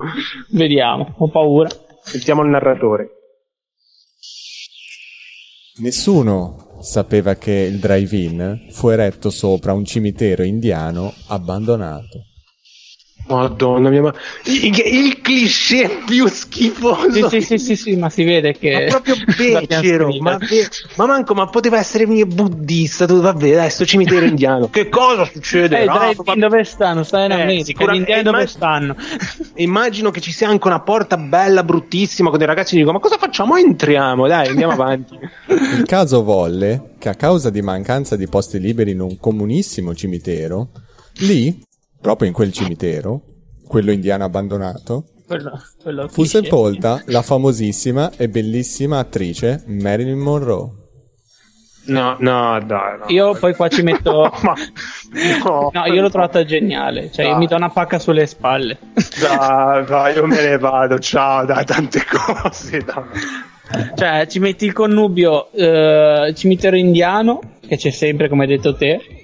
Vediamo, 0.51 1.13
ho 1.17 1.27
paura. 1.29 1.69
Sentiamo 2.03 2.41
il 2.43 2.49
narratore. 2.49 3.09
Nessuno 5.79 6.79
sapeva 6.81 7.35
che 7.35 7.51
il 7.51 7.79
drive-in 7.79 8.67
fu 8.71 8.87
eretto 8.89 9.29
sopra 9.29 9.73
un 9.73 9.83
cimitero 9.85 10.43
indiano 10.43 11.13
abbandonato. 11.27 12.23
Madonna 13.27 13.89
mia, 13.89 14.01
ma 14.01 14.13
il, 14.45 14.63
il 14.85 15.21
cliché 15.21 15.99
più 16.05 16.27
schifoso. 16.27 17.11
Sì, 17.11 17.25
sì, 17.29 17.41
sì, 17.41 17.57
sì, 17.57 17.75
sì, 17.75 17.95
ma 17.95 18.09
si 18.09 18.23
vede 18.23 18.53
che... 18.57 18.71
Ma 18.89 19.01
proprio 19.01 19.15
becero, 19.37 20.09
ma, 20.19 20.37
ma 20.95 21.05
manco, 21.05 21.33
ma 21.33 21.47
poteva 21.47 21.77
essere 21.77 22.07
mio 22.07 22.25
buddista, 22.25 23.05
tu, 23.05 23.19
vabbè, 23.19 23.53
dai, 23.53 23.69
sto 23.69 23.85
cimitero 23.85 24.23
indiano. 24.25 24.69
Che 24.69 24.89
cosa 24.89 25.25
succede? 25.25 25.81
Eh, 25.81 25.85
drive-in 25.85 26.39
ma- 26.39 26.47
dove 26.47 26.63
stanno? 26.63 27.03
Sta 27.03 27.23
in 27.25 27.31
Eh, 27.31 27.41
America, 27.41 27.63
sicura- 27.65 27.93
gli 27.93 27.97
indiani 27.97 28.19
eh, 28.19 28.23
dove 28.23 28.37
immag- 28.37 28.49
stanno? 28.49 28.95
Immagino 29.55 30.11
che 30.11 30.21
ci 30.21 30.31
sia 30.31 30.49
anche 30.49 30.67
una 30.67 30.81
porta 30.81 31.17
bella, 31.17 31.63
bruttissima, 31.63 32.29
con 32.29 32.37
dei 32.37 32.47
ragazzi 32.47 32.71
che 32.71 32.77
dicono, 32.77 32.93
ma 32.97 32.99
cosa 33.03 33.17
facciamo? 33.17 33.55
Entriamo, 33.57 34.27
dai, 34.27 34.47
andiamo 34.47 34.73
avanti. 34.73 35.17
Il 35.47 35.83
caso 35.85 36.23
volle 36.23 36.91
che 36.99 37.09
a 37.09 37.15
causa 37.15 37.49
di 37.49 37.61
mancanza 37.61 38.15
di 38.15 38.27
posti 38.27 38.59
liberi 38.59 38.91
in 38.91 39.01
un 39.01 39.19
comunissimo 39.19 39.93
cimitero, 39.93 40.69
lì, 41.19 41.61
proprio 42.07 42.29
in 42.29 42.33
quel 42.33 42.53
cimitero, 42.53 43.21
quello 43.67 43.91
indiano 43.91 44.23
abbandonato, 44.23 45.03
quello, 45.27 45.61
quello 45.83 46.07
fu 46.07 46.23
sepolta 46.23 47.03
la 47.07 47.21
famosissima 47.21 48.11
e 48.15 48.29
bellissima 48.29 48.99
attrice 48.99 49.61
Marilyn 49.65 50.17
Monroe. 50.17 50.69
No, 51.87 52.15
no, 52.19 52.61
dai, 52.65 52.97
no. 52.99 53.05
Io 53.07 53.33
poi 53.33 53.53
qua 53.55 53.67
ci 53.67 53.81
metto... 53.81 54.31
ma, 54.41 54.53
no, 55.43 55.69
No, 55.73 55.85
io 55.85 56.01
l'ho 56.01 56.09
trovata 56.09 56.45
geniale, 56.45 57.11
cioè 57.11 57.25
Dai. 57.25 57.37
mi 57.37 57.47
do 57.47 57.57
una 57.57 57.69
pacca 57.69 57.99
sulle 57.99 58.25
spalle. 58.25 58.77
Dai, 59.19 59.85
dai, 59.85 60.15
io 60.15 60.25
me 60.27 60.41
ne 60.41 60.57
vado, 60.59 60.99
ciao, 60.99 61.43
dai, 61.43 61.65
tante 61.65 62.03
cose, 62.05 62.77
dai. 62.79 63.93
Cioè, 63.95 64.27
ci 64.27 64.39
metti 64.39 64.65
il 64.65 64.71
connubio 64.71 65.51
eh, 65.51 66.33
cimitero 66.33 66.77
indiano, 66.77 67.39
che 67.67 67.75
c'è 67.75 67.89
sempre, 67.89 68.29
come 68.29 68.43
hai 68.43 68.49
detto 68.49 68.75
te. 68.75 69.16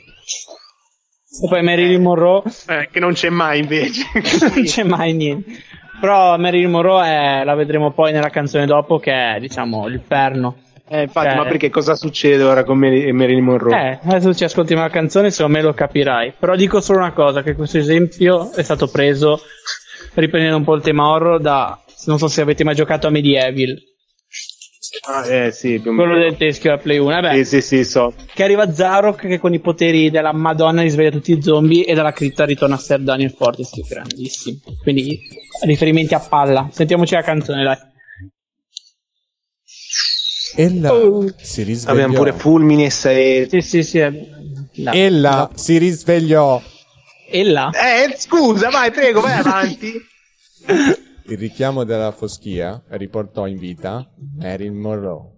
E 1.41 1.47
poi 1.47 1.63
Marilyn 1.63 2.01
Monroe, 2.01 2.43
Eh, 2.67 2.89
che 2.91 2.99
non 2.99 3.13
c'è 3.13 3.29
mai 3.29 3.59
invece. 3.59 4.03
non 4.53 4.63
c'è 4.63 4.83
mai 4.83 5.13
niente. 5.13 5.51
Però 5.99 6.37
Marilyn 6.37 6.69
Monroe 6.69 7.05
è- 7.07 7.43
la 7.43 7.55
vedremo 7.55 7.91
poi 7.91 8.11
nella 8.11 8.29
canzone 8.29 8.65
dopo, 8.65 8.99
che 8.99 9.11
è, 9.35 9.39
diciamo, 9.39 9.87
il 9.87 9.99
perno. 10.05 10.57
Eh, 10.87 11.03
infatti, 11.03 11.27
Cioè- 11.29 11.37
ma 11.37 11.45
perché 11.45 11.69
cosa 11.69 11.95
succede 11.95 12.43
ora 12.43 12.63
con 12.63 12.77
Marilyn 12.77 13.43
Monroe? 13.43 13.99
Eh, 14.03 14.09
adesso 14.09 14.33
ci 14.35 14.43
ascoltiamo 14.43 14.81
la 14.81 14.89
canzone, 14.89 15.31
secondo 15.31 15.57
me 15.57 15.63
lo 15.63 15.73
capirai. 15.73 16.33
Però 16.37 16.55
dico 16.55 16.81
solo 16.81 16.99
una 16.99 17.13
cosa, 17.13 17.41
che 17.41 17.55
questo 17.55 17.77
esempio 17.77 18.51
è 18.51 18.61
stato 18.63 18.87
preso, 18.87 19.39
riprendendo 20.15 20.57
un 20.57 20.63
po' 20.63 20.75
il 20.75 20.81
tema 20.83 21.07
horror, 21.09 21.39
da... 21.39 21.77
Non 22.05 22.17
so 22.17 22.27
se 22.27 22.41
avete 22.41 22.65
mai 22.65 22.75
giocato 22.75 23.07
a 23.07 23.09
Medieval, 23.09 23.75
Ah, 25.07 25.25
eh, 25.27 25.51
sì, 25.51 25.79
più 25.79 25.95
quello 25.95 26.13
meno. 26.13 26.25
del 26.29 26.37
teschio 26.37 26.69
da 26.69 26.77
Play 26.77 26.97
1. 26.99 27.17
Eh 27.17 27.21
beh, 27.21 27.43
Sì, 27.43 27.61
sì, 27.61 27.61
sì, 27.61 27.83
so. 27.83 28.13
che 28.33 28.43
arriva 28.43 28.71
Zarok 28.71 29.27
che 29.27 29.39
con 29.39 29.53
i 29.53 29.59
poteri 29.59 30.11
della 30.11 30.31
Madonna 30.33 30.81
risveglia 30.83 31.09
tutti 31.09 31.31
i 31.35 31.41
zombie 31.41 31.83
e 31.85 31.93
dalla 31.95 32.11
cripta 32.13 32.45
ritorna 32.45 32.77
Sir 32.77 32.99
Daniel 33.01 33.31
Fortescue, 33.31 33.81
grandissimo. 33.87 34.59
Quindi 34.83 35.19
riferimenti 35.65 36.13
a 36.13 36.19
palla. 36.19 36.69
Sentiamoci 36.71 37.15
la 37.15 37.21
canzone, 37.23 37.63
dai. 37.63 37.77
Ella 40.55 40.93
Oh. 40.93 41.25
si 41.41 41.63
risvegliò. 41.63 41.91
Abbiamo 41.93 42.13
pure 42.13 42.33
fulmini 42.33 42.85
e 42.85 42.89
saette. 42.91 43.61
Sì, 43.61 43.81
sì, 43.81 43.89
sì. 43.89 43.99
la- 44.83 44.91
Ella 44.91 45.29
la- 45.29 45.49
si 45.55 45.77
risvegliò. 45.79 46.61
E 47.29 47.43
là. 47.43 47.71
Eh, 47.71 48.15
scusa, 48.17 48.69
vai, 48.69 48.91
prego, 48.91 49.21
vai 49.21 49.39
avanti. 49.39 49.93
Il 51.33 51.39
richiamo 51.39 51.83
della 51.83 52.11
foschia 52.11 52.83
riportò 52.89 53.47
in 53.47 53.57
vita 53.57 54.07
Marilyn 54.35 54.75
Monroe. 54.75 55.31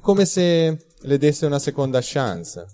Come 0.00 0.24
se 0.24 0.86
le 0.98 1.18
desse 1.18 1.44
una 1.44 1.58
seconda 1.58 1.98
chance. 2.00 2.64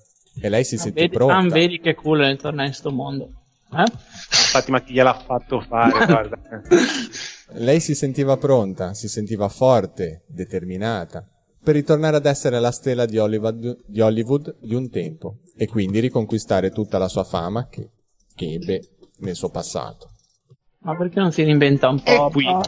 E 0.40 0.48
lei 0.48 0.62
si 0.62 0.76
sentì 0.78 1.00
Vedi, 1.00 1.14
pronta. 1.14 1.38
ah, 1.38 1.48
vedi 1.48 1.80
che 1.80 1.96
culo 1.96 2.22
nel 2.22 2.38
tornare 2.38 2.68
in 2.68 2.74
sto 2.74 2.92
mondo. 2.92 3.30
Eh? 3.72 3.80
Infatti, 3.80 4.70
ma 4.70 4.80
chi 4.80 4.92
gliel'ha 4.92 5.24
fatto 5.26 5.60
fare, 5.60 5.90
guarda. 6.06 6.38
Lei 7.54 7.80
si 7.80 7.96
sentiva 7.96 8.36
pronta, 8.36 8.94
si 8.94 9.08
sentiva 9.08 9.48
forte, 9.48 10.22
determinata, 10.28 11.28
per 11.64 11.74
ritornare 11.74 12.14
ad 12.14 12.26
essere 12.26 12.60
la 12.60 12.70
stella 12.70 13.06
di 13.06 13.18
Hollywood, 13.18 13.78
di 13.86 14.00
Hollywood 14.00 14.56
di 14.60 14.74
un 14.76 14.88
tempo 14.88 15.38
e 15.56 15.66
quindi 15.66 15.98
riconquistare 15.98 16.70
tutta 16.70 16.98
la 16.98 17.08
sua 17.08 17.24
fama 17.24 17.66
che, 17.66 17.90
che 18.36 18.52
ebbe 18.52 18.88
nel 19.18 19.34
suo 19.34 19.48
passato. 19.50 20.10
Ma 20.86 20.96
perché 20.96 21.18
non 21.18 21.32
si 21.32 21.42
reinventa 21.42 21.88
un 21.88 22.00
E 22.04 22.14
po'? 22.14 22.30
qui. 22.30 22.46
Ah, 22.46 22.62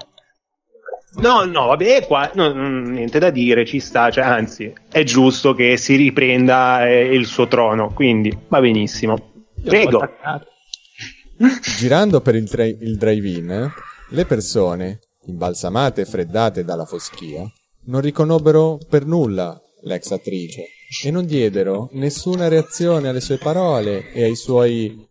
No, 1.21 1.45
no, 1.45 1.67
vabbè, 1.67 2.05
qua 2.07 2.31
no, 2.35 2.53
mm, 2.55 2.93
niente 2.93 3.19
da 3.19 3.31
dire, 3.31 3.65
ci 3.65 3.81
sta, 3.81 4.11
cioè, 4.11 4.25
anzi, 4.25 4.73
è 4.91 5.03
giusto 5.05 5.55
che 5.55 5.77
si 5.79 5.97
riprenda 5.97 6.87
eh, 6.87 7.15
il 7.15 7.25
suo 7.27 7.49
trono, 7.49 7.93
quindi 7.95 8.37
va 8.49 8.61
benissimo. 8.61 9.17
Prego. 9.65 10.07
Girando 11.79 12.21
per 12.21 12.35
il, 12.35 12.49
tra- 12.49 12.65
il 12.67 12.97
drive-in, 12.99 13.73
le 14.11 14.25
persone, 14.27 15.01
imbalsamate 15.27 16.03
e 16.03 16.05
freddate 16.05 16.63
dalla 16.63 16.85
foschia, 16.85 17.43
non 17.87 18.01
riconobbero 18.01 18.79
per 18.89 19.07
nulla 19.07 19.59
l'ex 19.83 20.11
attrice 20.11 20.65
e 21.05 21.11
non 21.11 21.25
diedero 21.25 21.89
nessuna 21.93 22.49
reazione 22.49 23.09
alle 23.09 23.21
sue 23.21 23.39
parole 23.39 24.13
e 24.13 24.25
ai 24.25 24.37
suoi 24.37 25.09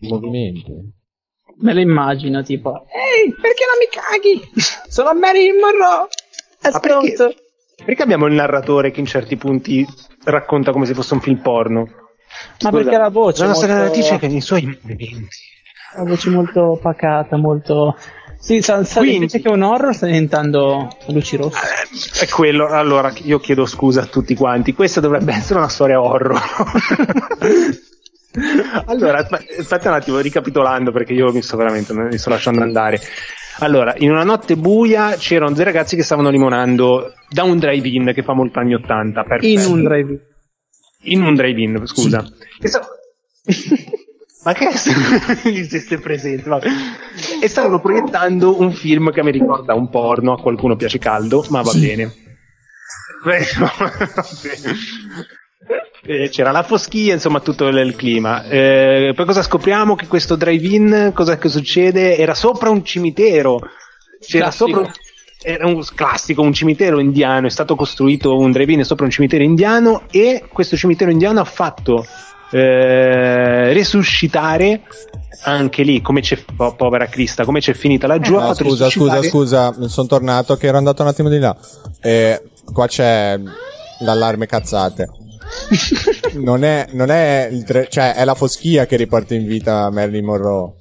movimenti. 0.00 0.96
Me 1.60 1.74
lo 1.74 1.80
immagino, 1.80 2.42
tipo, 2.42 2.86
ehi, 2.86 3.34
perché 3.34 3.64
non 3.66 3.78
mi 3.80 3.88
caghi? 3.90 4.50
Sono 4.88 5.12
Marilyn 5.14 5.56
Monroe. 5.58 6.08
Ma 6.72 6.78
perché, 6.80 7.12
Ascolta. 7.14 7.30
perché 7.84 8.02
abbiamo 8.02 8.26
il 8.26 8.34
narratore 8.34 8.90
che 8.90 9.00
in 9.00 9.06
certi 9.06 9.36
punti 9.36 9.86
racconta 10.24 10.72
come 10.72 10.86
se 10.86 10.94
fosse 10.94 11.14
un 11.14 11.20
film 11.20 11.38
porno? 11.38 11.88
Ma 12.62 12.70
perché 12.70 12.96
la 12.96 13.08
voce 13.08 13.42
La 13.42 13.48
nostra 13.48 13.66
molto- 13.68 13.82
narratrice 13.82 14.18
che 14.18 14.28
nei 14.28 14.40
suoi 14.40 14.64
movimenti. 14.82 15.36
La 15.96 16.04
voce 16.04 16.30
molto 16.30 16.78
pacata, 16.80 17.36
molto... 17.36 17.96
Sì, 18.40 18.60
sa, 18.62 18.84
sa 18.84 18.98
Quindi- 19.00 19.16
invece 19.16 19.40
che 19.40 19.48
un 19.48 19.62
horror 19.62 19.92
sta 19.92 20.06
diventando 20.06 20.88
luci 21.06 21.36
rosse. 21.36 21.58
Eh, 22.20 22.24
È 22.24 22.28
quello, 22.28 22.68
allora 22.68 23.12
io 23.24 23.40
chiedo 23.40 23.66
scusa 23.66 24.02
a 24.02 24.06
tutti 24.06 24.34
quanti, 24.36 24.74
questa 24.74 25.00
dovrebbe 25.00 25.32
essere 25.34 25.58
una 25.58 25.68
storia 25.68 26.00
horror. 26.00 26.38
allora, 28.86 29.18
aspe- 29.18 29.46
aspetta 29.58 29.88
un 29.88 29.94
attimo, 29.94 30.18
ricapitolando 30.18 30.92
perché 30.92 31.12
io 31.12 31.32
mi 31.32 31.42
sto 31.42 31.56
veramente, 31.56 31.92
mi 31.94 32.18
sto 32.18 32.30
lasciando 32.30 32.62
andare. 32.62 33.00
Allora, 33.60 33.94
in 33.98 34.10
una 34.10 34.22
notte 34.22 34.56
buia 34.56 35.16
c'erano 35.16 35.52
dei 35.54 35.64
ragazzi 35.64 35.96
che 35.96 36.04
stavano 36.04 36.30
limonando 36.30 37.14
da 37.28 37.42
un 37.42 37.58
drive-in 37.58 38.12
che 38.14 38.22
fa 38.22 38.32
molto 38.32 38.60
anni 38.60 38.74
80. 38.74 39.24
perfetto. 39.24 39.46
In 39.46 39.60
un 39.66 39.82
drive 39.82 40.26
In 41.02 41.22
un 41.22 41.34
drive-in, 41.34 41.82
scusa. 41.86 42.24
E 42.60 42.68
sta- 42.68 42.86
Ma 44.44 44.52
che 44.52 44.68
è 44.68 44.76
se 44.76 44.92
stai 45.80 45.98
presente? 45.98 46.48
vabbè. 46.48 46.68
E 47.42 47.48
stavano 47.48 47.80
proiettando 47.80 48.60
un 48.60 48.72
film 48.72 49.10
che 49.10 49.24
mi 49.24 49.32
ricorda 49.32 49.74
un 49.74 49.90
porno, 49.90 50.34
a 50.34 50.40
qualcuno 50.40 50.76
piace 50.76 50.98
caldo, 50.98 51.44
ma 51.50 51.60
va 51.62 51.72
bene. 51.72 52.14
Prego. 53.24 53.68
Eh, 56.10 56.30
C'era 56.30 56.50
la 56.52 56.62
foschia, 56.62 57.12
insomma, 57.12 57.40
tutto 57.40 57.66
il, 57.66 57.76
il 57.76 57.94
clima. 57.94 58.44
Eh, 58.44 59.12
poi 59.14 59.26
cosa 59.26 59.42
scopriamo? 59.42 59.94
Che 59.94 60.06
questo 60.06 60.36
drive-in, 60.36 61.12
cosa 61.14 61.36
che 61.36 61.50
succede? 61.50 62.16
Era 62.16 62.34
sopra 62.34 62.70
un 62.70 62.82
cimitero. 62.82 63.58
C'era 64.18 64.44
Classico. 64.44 64.68
sopra. 64.84 64.92
Era 65.40 65.66
un 65.66 65.84
classico, 65.94 66.40
un 66.42 66.52
cimitero 66.54 66.98
indiano. 66.98 67.46
È 67.46 67.50
stato 67.50 67.76
costruito 67.76 68.36
un 68.38 68.50
drive-in 68.50 68.84
sopra 68.84 69.04
un 69.04 69.10
cimitero 69.10 69.44
indiano 69.44 70.02
e 70.10 70.44
questo 70.50 70.76
cimitero 70.76 71.10
indiano 71.10 71.40
ha 71.40 71.44
fatto 71.44 72.04
eh, 72.50 73.72
resuscitare 73.72 74.82
anche 75.44 75.82
lì, 75.82 76.00
come 76.00 76.20
c'è, 76.22 76.38
po- 76.56 76.74
povera 76.74 77.06
Crista, 77.06 77.44
come 77.44 77.60
c'è 77.60 77.74
finita 77.74 78.06
laggiù. 78.08 78.34
ha 78.34 78.40
No, 78.40 78.46
fatto 78.54 78.64
scusa, 78.64 78.88
scusa, 78.90 79.14
resuscitare- 79.20 79.74
scusa, 79.74 79.88
sono 79.88 80.06
tornato 80.08 80.56
che 80.56 80.66
ero 80.66 80.78
andato 80.78 81.02
un 81.02 81.08
attimo 81.08 81.28
di 81.28 81.38
là. 81.38 81.54
Eh, 82.00 82.42
qua 82.72 82.86
c'è 82.88 83.38
l'allarme 84.00 84.46
cazzate. 84.46 85.08
Non 86.34 86.64
è, 86.64 86.86
non 86.92 87.10
è 87.10 87.48
il 87.50 87.64
tre- 87.64 87.88
cioè 87.88 88.14
è 88.14 88.24
la 88.24 88.34
foschia 88.34 88.86
che 88.86 88.96
riporta 88.96 89.34
in 89.34 89.46
vita 89.46 89.90
Marilyn 89.90 90.24
Monroe. 90.24 90.72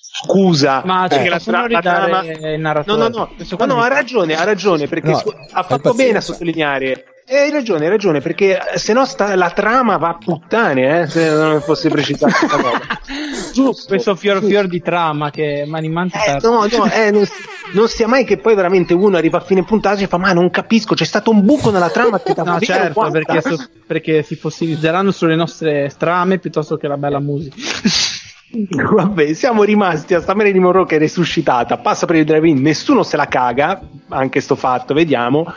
scusa. 0.00 0.82
Ma 0.84 1.06
perché 1.08 1.24
ci 1.24 1.28
la, 1.30 1.38
tra- 1.38 1.68
la 1.68 1.80
trama... 1.80 2.24
il 2.24 2.40
No, 2.40 2.56
narratore. 2.56 2.98
no, 2.98 3.08
no, 3.08 3.30
no, 3.58 3.64
no, 3.66 3.80
ha 3.82 3.88
ragione, 3.88 4.34
ha 4.34 4.44
ragione, 4.44 4.88
perché 4.88 5.10
No, 5.10 5.18
scu- 5.18 5.34
ha 5.52 5.62
fatto 5.62 5.92
bene 5.94 6.18
a 6.18 6.20
sottolineare. 6.20 7.04
Eh, 7.28 7.36
hai 7.36 7.50
ragione, 7.50 7.84
hai 7.86 7.90
ragione, 7.90 8.20
perché 8.20 8.56
se 8.76 8.92
no 8.92 9.04
sta- 9.04 9.34
la 9.34 9.50
trama 9.50 9.96
va 9.96 10.10
a 10.10 10.14
puttane, 10.16 11.00
eh, 11.02 11.06
se 11.08 11.28
non 11.28 11.60
fosse 11.60 11.88
precisato 11.88 12.32
questa 12.38 12.56
cosa. 12.56 12.80
Giusto. 13.52 13.88
Questo 13.88 14.14
fior 14.14 14.34
giusto. 14.36 14.48
fior 14.50 14.66
di 14.68 14.80
trama 14.80 15.30
che 15.30 15.64
Mani 15.66 15.88
Manti 15.88 16.16
Eh, 16.18 16.36
no, 16.42 16.66
no, 16.70 16.84
eh, 16.92 17.10
non, 17.10 17.26
non 17.72 17.88
sia 17.88 18.06
mai 18.06 18.24
che 18.24 18.36
poi 18.38 18.54
veramente 18.54 18.94
uno 18.94 19.16
arriva 19.16 19.38
a 19.38 19.40
fine 19.40 19.64
puntata 19.64 20.00
e 20.02 20.06
fa 20.06 20.18
ma 20.18 20.32
non 20.32 20.50
capisco, 20.50 20.94
c'è 20.94 21.04
stato 21.04 21.30
un 21.30 21.44
buco 21.44 21.70
nella 21.70 21.90
trama 21.90 22.20
che 22.20 22.32
No, 22.44 22.60
certo, 22.60 22.92
guarda." 22.92 23.18
perché, 23.18 23.40
so- 23.40 23.68
perché 23.86 24.22
si 24.22 24.36
fossilizzeranno 24.36 25.10
sulle 25.10 25.34
nostre 25.36 25.92
trame 25.98 26.38
piuttosto 26.38 26.76
che 26.76 26.86
la 26.86 26.96
bella 26.96 27.18
musica. 27.18 27.56
Vabbè, 28.70 29.32
siamo 29.34 29.64
rimasti 29.64 30.14
a 30.14 30.20
sta 30.20 30.34
Marilyn 30.34 30.62
Monroe 30.62 30.86
che 30.86 30.96
è 30.96 30.98
resuscitata, 30.98 31.78
passa 31.78 32.06
per 32.06 32.16
il 32.16 32.24
drive-in, 32.24 32.60
nessuno 32.60 33.02
se 33.02 33.16
la 33.16 33.26
caga, 33.26 33.80
anche 34.08 34.40
sto 34.40 34.54
fatto, 34.54 34.94
vediamo, 34.94 35.52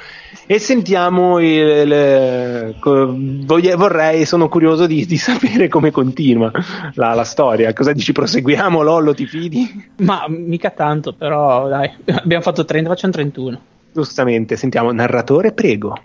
e 0.48 0.58
sentiamo 0.60 1.40
il, 1.40 2.76
il- 2.76 3.76
vorrei, 3.78 4.26
sono 4.26 4.50
curioso 4.50 4.88
di, 4.88 5.06
di 5.06 5.18
sapere 5.18 5.68
come 5.68 5.92
continua 5.92 6.52
la, 6.96 7.14
la 7.14 7.24
storia, 7.24 7.72
cosa 7.74 7.94
dici, 7.94 8.12
proseguiamo 8.12 8.82
Lollo, 8.82 9.14
ti 9.14 9.28
fidi? 9.28 9.92
Ma 9.98 10.26
mica 10.28 10.72
tanto, 10.72 11.14
però 11.14 11.68
dai, 11.68 11.92
abbiamo 12.06 12.44
fatto 12.44 12.66
30, 12.66 12.90
facciamo 12.90 13.14
31. 13.14 13.62
Giustamente, 13.94 14.56
sentiamo, 14.56 14.92
narratore, 14.92 15.52
prego. 15.54 15.96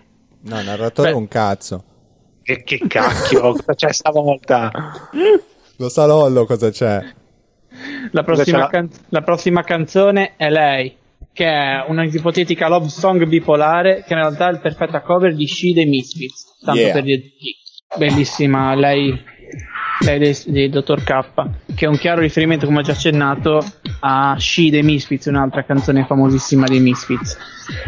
No, 0.41 0.61
narratore 0.61 1.09
è 1.09 1.11
Beh. 1.11 1.17
un 1.17 1.27
cazzo. 1.27 1.83
Che, 2.43 2.63
che 2.63 2.79
cacchio, 2.87 3.41
cosa 3.41 3.73
c'è 3.73 3.91
stavolta? 3.91 4.71
Lo 5.77 5.89
sa 5.89 6.05
Lollo 6.05 6.45
cosa 6.45 6.69
c'è. 6.69 7.03
La 8.11 8.23
prossima, 8.23 8.57
la- 8.59 8.67
can- 8.67 8.89
la 9.09 9.21
prossima 9.21 9.63
canzone 9.63 10.35
è 10.37 10.49
lei, 10.49 10.95
che 11.33 11.45
è 11.45 11.83
una 11.87 12.05
ipotetica 12.05 12.69
love 12.69 12.87
song 12.87 13.25
bipolare, 13.25 14.03
che 14.07 14.13
in 14.13 14.19
realtà 14.19 14.47
è 14.47 14.51
il 14.53 14.61
perfetta 14.61 15.01
cover 15.01 15.35
di 15.35 15.45
She 15.47 15.73
dei 15.73 15.85
Misfits. 15.85 16.59
Tanto 16.63 16.79
Yeah. 16.81 16.93
per 16.93 17.03
dire 17.03 17.21
chi. 17.21 17.55
Bellissima, 17.97 18.73
lei, 18.75 19.21
lei 20.05 20.19
dei, 20.19 20.37
dei 20.45 20.69
Dr. 20.69 21.03
K, 21.03 21.75
che 21.75 21.85
è 21.85 21.89
un 21.89 21.97
chiaro 21.97 22.21
riferimento, 22.21 22.65
come 22.65 22.79
ho 22.79 22.83
già 22.83 22.93
accennato, 22.93 23.63
a 23.99 24.35
She 24.39 24.69
dei 24.69 24.83
Misfits, 24.83 25.25
un'altra 25.25 25.63
canzone 25.65 26.05
famosissima 26.05 26.67
dei 26.67 26.79
Misfits. 26.79 27.37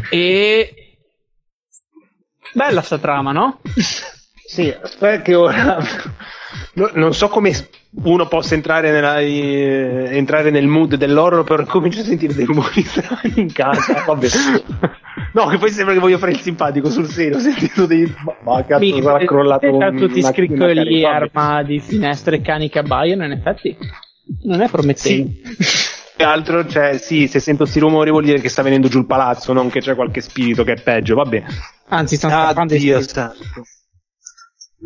E... 0.09 0.73
Bella 2.53 2.81
sta 2.81 2.97
trama, 2.97 3.31
no? 3.31 3.59
Sì, 4.49 4.73
aspetta 4.81 5.21
che 5.21 5.35
ora 5.35 5.77
no- 6.75 6.91
non 6.93 7.13
so 7.13 7.27
come 7.27 7.51
uno 8.03 8.27
possa 8.27 8.53
entrare, 8.53 8.91
nella, 8.91 9.19
eh, 9.19 10.07
entrare 10.11 10.51
nel 10.51 10.67
mood 10.67 10.95
dell'horror, 10.95 11.43
però 11.43 11.65
comincio 11.65 11.99
a 11.99 12.03
sentire 12.05 12.33
dei 12.33 12.45
rumori 12.45 12.81
strani 12.83 13.33
in 13.35 13.51
casa. 13.51 14.03
Vabbè. 14.07 14.27
No, 15.33 15.47
che 15.47 15.57
poi 15.57 15.69
sembra 15.71 15.93
che 15.93 15.99
voglio 15.99 16.17
fare 16.17 16.31
il 16.31 16.39
simpatico 16.39 16.89
sul 16.89 17.07
serio. 17.09 17.35
Ho 17.37 17.39
sentito 17.41 17.85
dei. 17.85 18.09
Ma 18.43 18.63
cazzo, 18.63 18.79
Minchia, 18.79 19.03
sarà 19.03 19.25
crollato 19.25 19.75
un- 19.75 19.97
tutti 19.97 20.19
una- 20.19 20.29
scricchioli, 20.31 21.03
armadi, 21.03 21.79
finestre, 21.81 22.39
cani 22.41 22.69
che 22.69 22.79
abbaiano, 22.79 23.25
in 23.25 23.31
effetti 23.33 23.75
non 24.43 24.61
è 24.61 24.69
promettente. 24.69 25.41
Sì. 25.59 25.95
Che 26.17 26.23
altro 26.23 26.63
c'è? 26.65 26.97
Sì, 26.97 27.27
se 27.27 27.39
sento 27.39 27.65
sti 27.65 27.79
rumori 27.79 28.09
vuol 28.11 28.23
dire 28.23 28.39
che 28.39 28.49
sta 28.49 28.61
venendo 28.63 28.87
giù 28.87 28.97
il 28.99 29.05
palazzo, 29.05 29.51
non 29.53 29.69
che 29.69 29.81
c'è 29.81 29.93
qualche 29.93 30.21
spirito 30.21 30.63
che 30.63 30.73
è 30.73 30.81
peggio. 30.81 31.15
Vabbè. 31.15 31.43
Anzi, 31.89 32.15
stanno 32.15 32.33
scappando 32.45 32.73
i 32.73 32.79
spiriti. 32.79 33.13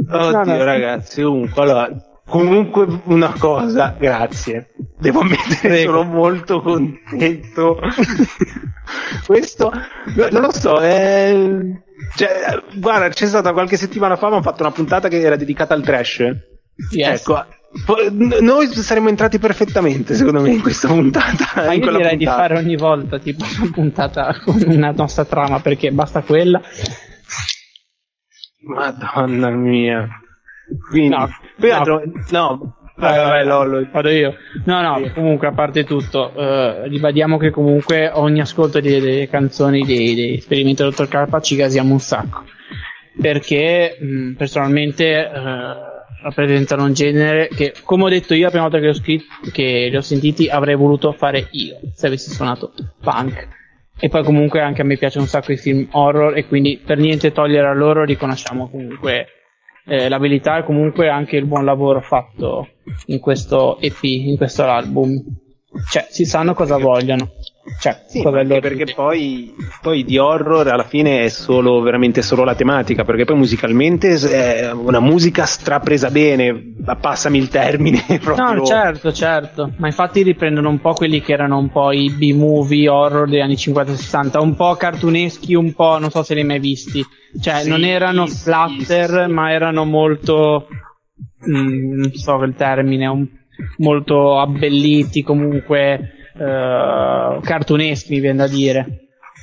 Oddio, 0.10 0.32
No, 0.32 0.44
no. 0.44 0.64
ragazzi, 0.64 1.22
comunque, 1.22 1.62
allora, 1.62 1.90
comunque 2.26 2.88
una 3.06 3.34
cosa, 3.38 3.96
grazie. 4.00 4.70
Devo 5.00 5.20
ammettere, 5.22 5.60
Prego. 5.68 5.92
sono 5.92 6.04
molto 6.04 6.62
contento. 6.62 7.80
Questo, 9.26 9.72
no, 10.16 10.28
non 10.32 10.42
lo 10.42 10.52
so, 10.52 10.78
è... 10.80 11.34
Cioè, 12.16 12.62
guarda, 12.76 13.10
c'è 13.10 13.26
stata 13.28 13.54
qualche 13.54 13.78
settimana 13.78 14.16
fa, 14.18 14.26
abbiamo 14.26 14.44
fatto 14.44 14.64
una 14.64 14.72
puntata 14.72 15.08
che 15.08 15.20
era 15.22 15.36
dedicata 15.36 15.74
al 15.74 15.84
trash. 15.84 16.24
Yes. 16.92 17.20
Ecco, 17.22 17.46
noi 18.42 18.68
saremmo 18.68 19.10
entrati 19.10 19.38
perfettamente, 19.40 20.16
secondo 20.16 20.42
me, 20.42 20.50
in 20.52 20.62
questa 20.62 20.88
puntata. 20.88 21.46
Ma 21.56 21.74
io 21.74 21.92
direi 21.92 22.18
di 22.18 22.26
puntata. 22.26 22.42
fare 22.42 22.58
ogni 22.58 22.76
volta 22.76 23.20
tipo 23.20 23.46
una 23.60 23.72
puntata 23.72 24.36
con 24.44 24.62
una 24.66 24.92
nostra 24.92 25.26
trama 25.26 25.60
perché 25.60 25.92
basta 25.92 26.22
quella. 26.22 26.60
Madonna 28.62 29.50
mia. 29.50 30.08
Quindi, 30.90 31.10
No, 31.10 31.28
poi 31.60 31.70
no. 32.32 32.76
vai, 32.96 33.18
vai, 33.18 33.18
vai, 33.18 33.46
Lollo. 33.46 33.88
Vado 33.92 34.10
io. 34.10 34.36
No, 34.66 34.82
no, 34.82 35.02
Sì. 35.04 35.12
comunque 35.14 35.48
a 35.48 35.52
parte 35.52 35.84
tutto, 35.84 36.32
eh, 36.36 36.88
ribadiamo 36.88 37.38
che 37.38 37.50
comunque 37.50 38.10
ogni 38.14 38.40
ascolto 38.40 38.80
delle, 38.80 39.28
canzoni 39.30 39.84
dei, 39.84 40.16
dei 40.16 40.36
esperimenti 40.36 40.82
del 40.82 40.92
Dottor 40.92 41.08
Carpa 41.08 41.42
ci 41.42 41.56
gasiamo 41.56 41.92
un 41.92 42.00
sacco. 42.00 42.44
Perché 43.20 43.98
mh, 44.00 44.32
personalmente 44.34 45.06
eh, 45.06 45.30
rappresentano 46.24 46.84
un 46.86 46.94
genere 46.94 47.50
che, 47.50 47.74
come 47.84 48.04
ho 48.04 48.10
detto 48.10 48.34
io 48.34 48.44
la 48.44 48.50
prima 48.50 48.64
volta 48.68 48.80
che 48.80 48.88
ho, 48.90 48.94
scritto, 48.94 49.26
che 49.52 49.88
li 49.90 49.96
ho 49.96 50.02
sentiti, 50.02 50.48
avrei 50.48 50.76
voluto 50.76 51.12
fare 51.12 51.48
io 51.52 51.80
se 51.94 52.08
avessi 52.08 52.32
suonato 52.32 52.72
punk. 53.02 53.48
E 54.04 54.10
poi 54.10 54.24
comunque 54.24 54.62
anche 54.62 54.82
a 54.82 54.84
me 54.84 54.98
piacciono 54.98 55.26
un 55.26 55.30
sacco 55.30 55.52
i 55.52 55.58
film 55.58 55.88
horror 55.92 56.36
e 56.36 56.48
quindi 56.48 56.82
per 56.84 56.98
niente 56.98 57.32
togliere 57.32 57.68
a 57.68 57.74
loro 57.74 58.04
riconosciamo 58.04 58.68
comunque 58.68 59.28
eh, 59.86 60.10
l'abilità 60.10 60.58
e 60.58 60.64
comunque 60.64 61.08
anche 61.08 61.38
il 61.38 61.46
buon 61.46 61.66
lavoro 61.66 62.02
fatto 62.02 62.68
in 63.06 63.20
questo 63.20 63.80
EP, 63.80 64.02
in 64.02 64.38
questo 64.38 64.64
album. 64.64 65.22
Cioè, 65.92 66.08
si 66.10 66.26
sanno 66.26 66.56
cosa 66.56 66.78
vogliono. 66.78 67.30
Cioè, 67.80 68.06
Sì, 68.08 68.22
perché 68.24 68.92
poi, 68.96 69.54
poi 69.82 70.04
di 70.04 70.18
horror 70.18 70.68
alla 70.68 70.84
fine 70.84 71.24
è 71.26 71.30
solo 71.30 71.80
veramente 71.82 72.24
solo 72.24 72.44
la 72.44 72.56
tematica, 72.56 73.04
perché 73.04 73.24
poi 73.24 73.38
musicalmente 73.38 74.16
è 74.16 74.72
una 74.72 75.00
musica 75.00 75.46
strapresa 75.46 76.10
bene, 76.10 76.74
passami 77.00 77.38
il 77.38 77.50
termine 77.50 78.04
proprio. 78.20 78.54
No, 78.54 78.66
certo, 78.66 79.12
certo. 79.14 79.72
Ma 79.78 79.88
infatti 79.88 80.24
riprendono 80.24 80.70
un 80.70 80.80
po' 80.82 80.94
quelli 80.94 81.22
che 81.22 81.34
erano 81.34 81.60
un 81.60 81.70
po' 81.70 81.92
i 81.92 82.10
B-movie 82.10 82.90
horror 82.90 83.30
degli 83.30 83.42
anni 83.42 83.56
50-60, 83.56 84.40
un 84.42 84.56
po' 84.56 84.76
cartuneschi, 84.76 85.54
un 85.54 85.74
po', 85.74 86.00
non 86.00 86.10
so 86.10 86.24
se 86.24 86.34
li 86.34 86.40
hai 86.40 86.48
mai 86.48 86.60
visti. 86.60 87.06
Cioè, 87.40 87.62
Sì, 87.62 87.70
non 87.70 87.84
erano 87.84 88.26
sì, 88.26 88.38
splatter, 88.38 89.26
sì. 89.28 89.32
ma 89.32 89.52
erano 89.52 89.86
molto, 89.86 90.68
mm, 91.48 91.94
non 91.94 92.12
so 92.14 92.42
il 92.44 92.56
termine, 92.56 93.06
un- 93.08 93.28
molto 93.78 94.40
abbelliti, 94.40 95.22
comunque 95.22 96.16
eh, 96.38 97.40
cartuneschi, 97.42 98.12
mi 98.14 98.20
viene 98.20 98.38
da 98.38 98.48
dire. 98.48 98.86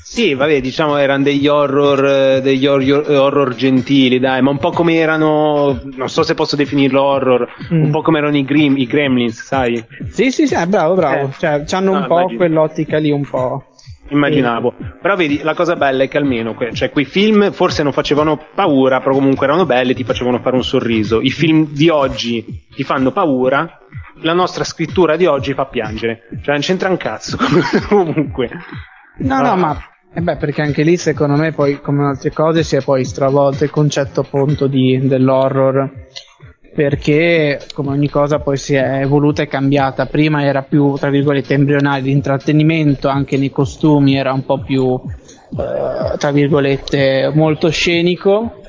Sì, 0.05 0.33
vabbè, 0.33 0.63
diciamo 0.63 0.97
erano 0.97 1.23
degli 1.25 1.47
horror, 1.49 2.05
eh, 2.07 2.41
degli 2.41 2.67
horror, 2.67 3.11
horror 3.11 3.55
gentili, 3.55 4.19
dai, 4.19 4.41
ma 4.41 4.49
un 4.51 4.57
po' 4.59 4.71
come 4.71 4.95
erano, 4.95 5.79
non 5.97 6.09
so 6.09 6.23
se 6.23 6.33
posso 6.35 6.57
definirlo 6.57 7.03
horror, 7.03 7.47
Mm. 7.71 7.85
un 7.85 7.91
po' 7.91 8.01
come 8.01 8.17
erano 8.19 8.37
i, 8.39 8.45
Grim, 8.45 8.79
i 8.79 8.87
Gremlins, 8.87 9.43
sai? 9.43 9.85
Sì, 10.09 10.31
sì, 10.31 10.47
sì, 10.47 10.55
eh, 10.55 10.67
bravo, 10.67 10.95
bravo. 10.95 11.27
Eh. 11.27 11.33
Cioè, 11.39 11.63
hanno 11.73 11.91
un 11.91 11.97
Ah, 11.99 12.07
po' 12.07 12.15
immagino. 12.21 12.39
quell'ottica 12.39 12.97
lì, 12.99 13.11
un 13.11 13.29
po'. 13.29 13.65
Immaginavo. 14.11 14.75
Però 15.01 15.17
vedi, 15.17 15.41
la 15.43 15.55
cosa 15.55 15.77
bella 15.77 16.05
è 16.05 16.09
che 16.09 16.17
almeno, 16.19 16.55
que- 16.55 16.73
cioè, 16.73 16.91
quei 16.91 17.05
film 17.05 17.51
forse 17.53 17.83
non 17.83 17.93
facevano 17.93 18.41
paura, 18.55 19.01
però 19.01 19.15
comunque 19.15 19.47
erano 19.47 19.67
belli, 19.67 19.95
ti 19.95 20.05
facevano 20.05 20.39
fare 20.41 20.57
un 20.57 20.65
sorriso. 20.65 21.21
I 21.21 21.31
film 21.31 21.67
di 21.73 21.89
oggi 21.89 22.67
ti 22.75 22.83
fanno 22.85 23.13
paura, 23.13 23.79
la 24.23 24.33
nostra 24.33 24.65
scrittura 24.65 25.17
di 25.17 25.27
oggi 25.27 25.53
fa 25.55 25.67
piangere. 25.67 26.23
Cioè, 26.43 26.53
non 26.55 26.61
c'entra 26.63 26.89
un 26.89 26.97
cazzo. 26.97 27.37
comunque. 27.89 28.49
No, 29.19 29.35
Ah. 29.35 29.41
no, 29.43 29.57
ma 29.57 29.77
eh 30.15 30.21
beh, 30.23 30.37
perché 30.37 30.63
anche 30.63 30.83
lì 30.83 30.97
secondo 30.97 31.37
me 31.37 31.53
poi 31.53 31.81
come 31.81 32.05
altre 32.07 32.33
cose 32.33 32.63
si 32.63 32.77
è 32.77 32.83
poi 32.83 33.05
stravolto 33.05 33.65
il 33.65 33.71
concetto 33.71 34.21
appunto 34.21 34.67
di, 34.67 34.99
dell'horror 35.03 35.91
perché 36.79 37.59
come 37.75 37.89
ogni 37.89 38.09
cosa 38.09 38.39
poi 38.39 38.57
si 38.57 38.77
è 38.77 39.01
evoluta 39.01 39.43
e 39.43 39.49
cambiata. 39.49 40.07
Prima 40.07 40.45
era 40.45 40.63
più 40.63 40.95
tra 40.95 41.11
virgolette 41.11 41.55
embrionale 41.55 42.03
di 42.03 42.13
intrattenimento 42.13 43.09
anche 43.09 43.37
nei 43.37 43.51
costumi 43.51 44.15
era 44.15 44.33
un 44.33 44.45
po' 44.45 44.61
più 44.61 44.95
eh, 44.95 46.17
tra 46.17 46.31
virgolette 46.31 47.33
molto 47.35 47.69
scenico 47.71 48.61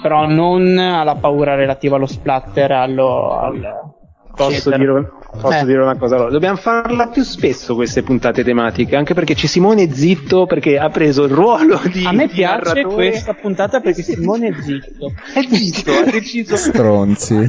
però 0.00 0.26
non 0.26 0.78
alla 0.78 1.16
paura 1.16 1.54
relativa 1.54 1.96
allo 1.96 2.06
splatter 2.06 2.72
allo, 2.72 3.38
al 3.38 3.90
Posso, 4.34 4.70
dire, 4.74 5.10
posso 5.40 5.58
Eh. 5.58 5.64
dire 5.64 5.82
una 5.82 5.96
cosa? 5.96 6.14
Allora, 6.16 6.30
dobbiamo 6.30 6.56
farla 6.56 7.08
più 7.08 7.22
spesso 7.22 7.74
queste 7.74 8.02
puntate 8.02 8.42
tematiche, 8.42 8.96
anche 8.96 9.14
perché 9.14 9.34
c'è 9.34 9.46
Simone 9.46 9.92
zitto 9.92 10.46
perché 10.46 10.78
ha 10.78 10.88
preso 10.90 11.24
il 11.24 11.30
ruolo 11.32 11.80
di 11.92 12.04
a 12.04 12.12
me 12.12 12.26
di 12.26 12.32
piace 12.34 12.74
narratore. 12.74 12.94
questa 13.10 13.34
puntata 13.34 13.80
perché 13.80 14.02
Simone 14.02 14.48
è 14.48 14.54
zitto 14.60 15.12
È 15.34 15.42
zitto, 15.42 15.92
ha 15.92 16.10
deciso. 16.10 16.56
Stronzi. 16.56 17.48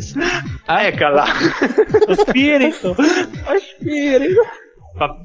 Ah, 0.66 0.84
eccola. 0.84 1.26
lo 2.08 2.16
spirito 2.16 2.96
lo 2.98 3.04
spirito 3.78 4.42
Ma- 4.98 5.16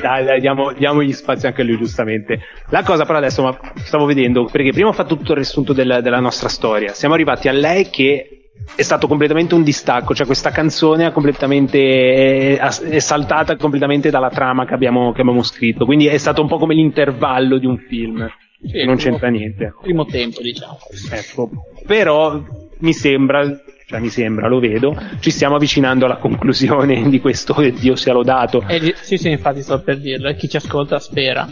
Dai, 0.00 0.24
dai, 0.24 0.40
diamo, 0.40 0.72
diamogli 0.72 1.12
spazio 1.12 1.46
anche 1.46 1.62
a 1.62 1.64
lui, 1.64 1.76
giustamente. 1.76 2.40
La 2.70 2.82
cosa, 2.82 3.04
però, 3.04 3.18
adesso 3.18 3.42
ma 3.42 3.56
stavo 3.84 4.06
vedendo, 4.06 4.46
perché 4.46 4.72
prima 4.72 4.88
ho 4.88 4.92
fatto 4.92 5.16
tutto 5.16 5.30
il 5.32 5.36
riassunto 5.36 5.72
della, 5.72 6.00
della 6.00 6.18
nostra 6.18 6.48
storia. 6.48 6.92
Siamo 6.94 7.14
arrivati 7.14 7.46
a 7.46 7.52
lei 7.52 7.88
che 7.88 8.41
è 8.74 8.82
stato 8.82 9.06
completamente 9.06 9.54
un 9.54 9.62
distacco, 9.62 10.14
cioè 10.14 10.26
questa 10.26 10.50
canzone 10.50 11.06
è, 11.06 11.12
completamente, 11.12 12.56
è, 12.56 12.58
è 12.58 12.98
saltata 12.98 13.56
completamente 13.56 14.10
dalla 14.10 14.30
trama 14.30 14.64
che 14.64 14.74
abbiamo, 14.74 15.12
che 15.12 15.20
abbiamo, 15.20 15.42
scritto, 15.42 15.84
quindi 15.84 16.06
è 16.06 16.18
stato 16.18 16.42
un 16.42 16.48
po' 16.48 16.58
come 16.58 16.74
l'intervallo 16.74 17.58
di 17.58 17.66
un 17.66 17.78
film, 17.78 18.30
sì, 18.64 18.84
non 18.84 18.96
c'entra 18.96 19.28
niente. 19.28 19.74
Primo 19.80 20.04
tempo, 20.04 20.40
diciamo. 20.40 20.78
Ecco, 21.10 21.50
però 21.86 22.42
mi 22.78 22.92
sembra, 22.92 23.44
cioè 23.86 24.00
mi 24.00 24.08
sembra, 24.08 24.48
lo 24.48 24.58
vedo, 24.58 24.96
ci 25.20 25.30
stiamo 25.30 25.56
avvicinando 25.56 26.04
alla 26.04 26.16
conclusione 26.16 27.08
di 27.08 27.20
questo 27.20 27.54
che 27.54 27.72
Dio 27.72 27.96
sia 27.96 28.12
lodato. 28.12 28.64
Eh, 28.68 28.94
sì, 29.00 29.18
sì, 29.18 29.30
infatti 29.30 29.62
sto 29.62 29.80
per 29.82 29.98
dirlo, 29.98 30.32
chi 30.34 30.48
ci 30.48 30.56
ascolta 30.56 30.98
spera. 30.98 31.46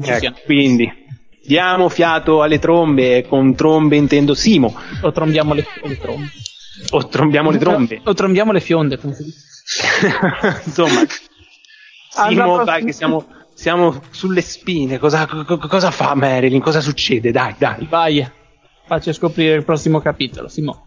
Ecco, 0.00 0.34
quindi 0.44 1.06
diamo 1.48 1.88
fiato 1.88 2.42
alle 2.42 2.58
trombe, 2.58 3.26
con 3.26 3.54
trombe 3.54 3.96
intendo 3.96 4.34
Simo. 4.34 4.76
O 5.00 5.10
trombiamo 5.12 5.54
le, 5.54 5.64
le 5.82 5.98
trombe. 5.98 6.28
O 6.90 7.08
trombiamo 7.08 7.50
le 7.50 7.58
trombe. 7.58 8.00
O 8.04 8.12
trombiamo 8.12 8.52
le 8.52 8.60
fionde, 8.60 9.00
Insomma, 10.64 11.00
Simo, 12.10 12.64
dai, 12.64 12.84
che 12.84 12.92
siamo, 12.92 13.26
siamo 13.54 14.02
sulle 14.10 14.42
spine. 14.42 14.98
Cosa, 14.98 15.26
cosa, 15.26 15.90
fa 15.90 16.14
Marilyn? 16.14 16.60
Cosa 16.60 16.82
succede? 16.82 17.32
Dai, 17.32 17.54
dai. 17.56 17.86
Vai, 17.88 18.30
facci 18.86 19.12
scoprire 19.14 19.54
il 19.54 19.64
prossimo 19.64 20.00
capitolo, 20.00 20.48
Simo. 20.48 20.86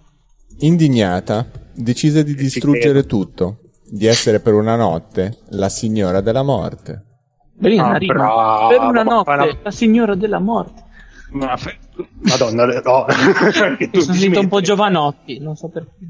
Indignata, 0.60 1.50
decise 1.74 2.24
di 2.24 2.36
distruggere 2.36 3.06
tutto, 3.06 3.62
di 3.84 4.06
essere 4.06 4.39
per 4.39 4.54
una 4.54 4.76
notte 4.76 5.39
la 5.50 5.69
signora 5.69 6.21
della 6.21 6.43
morte. 6.43 7.06
Bellina, 7.62 7.91
ah, 7.91 7.97
brava, 8.00 8.67
per 8.69 8.80
una 8.80 9.04
notte, 9.04 9.32
brava. 9.32 9.58
la 9.62 9.71
signora 9.71 10.15
della 10.15 10.39
morte. 10.39 10.84
Ma 11.34 11.56
fe... 11.58 11.78
Madonna, 12.21 12.65
no. 12.65 13.06
Mi 13.78 14.02
sono 14.02 14.15
sentito 14.15 14.39
un 14.39 14.47
po' 14.47 14.62
giovanotti, 14.62 15.38
non 15.39 15.56
so 15.56 15.69
perché. 15.69 16.10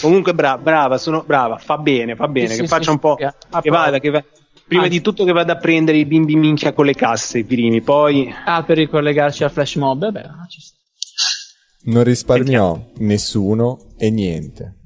Comunque 0.00 0.32
brava, 0.32 0.62
brava, 0.62 0.98
sono 0.98 1.24
brava, 1.26 1.56
fa 1.58 1.76
bene, 1.76 2.14
fa 2.14 2.28
bene, 2.28 2.50
sì, 2.50 2.60
che 2.60 2.62
sì, 2.62 2.68
faccia 2.68 2.84
sì, 2.84 2.90
un 2.90 2.98
po'... 3.00 3.16
Che 3.16 3.70
vada, 3.70 3.98
che 3.98 4.10
va... 4.10 4.24
Prima 4.68 4.84
Anzi. 4.84 4.96
di 4.96 5.02
tutto 5.02 5.24
che 5.24 5.32
vada 5.32 5.54
a 5.54 5.56
prendere 5.56 5.98
i 5.98 6.06
bimbi 6.06 6.36
minchia 6.36 6.72
con 6.72 6.84
le 6.84 6.94
casse, 6.94 7.38
i 7.38 7.44
primi, 7.44 7.80
poi... 7.80 8.32
Ah, 8.44 8.62
per 8.62 8.76
ricollegarci 8.76 9.42
al 9.42 9.50
flash 9.50 9.74
mob, 9.74 10.08
beh, 10.08 10.22
ci 10.48 10.60
sta. 10.60 10.76
Non 11.82 12.04
risparmiò 12.04 12.80
nessuno 12.98 13.78
e 13.98 14.10
niente. 14.10 14.76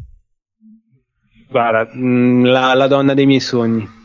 Guarda, 1.51 1.93
mm, 1.95 2.45
la, 2.47 2.73
la 2.73 2.87
donna 2.87 3.13
dei 3.13 3.27
miei 3.27 3.41
sogni. 3.41 4.03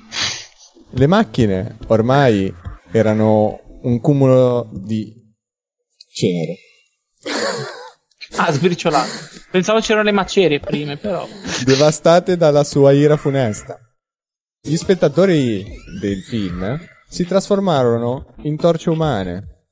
Le 0.92 1.08
macchine 1.08 1.78
ormai 1.88 2.54
erano 2.92 3.60
un 3.84 4.00
cumulo 4.00 4.70
di 4.72 5.14
cenere. 6.12 6.58
Ah, 8.36 8.52
sbriciolato. 8.52 9.10
Pensavo 9.52 9.80
c'erano 9.80 10.04
le 10.04 10.12
macerie 10.12 10.60
prima, 10.60 10.96
però. 10.96 11.28
Devastate 11.64 12.38
dalla 12.38 12.64
sua 12.64 12.92
ira 12.92 13.18
funesta. 13.18 13.78
Gli 14.62 14.76
spettatori 14.76 15.66
del 16.00 16.22
film 16.24 16.80
si 17.08 17.26
trasformarono 17.26 18.34
in 18.44 18.58
torce 18.58 18.90
umane. 18.90 19.66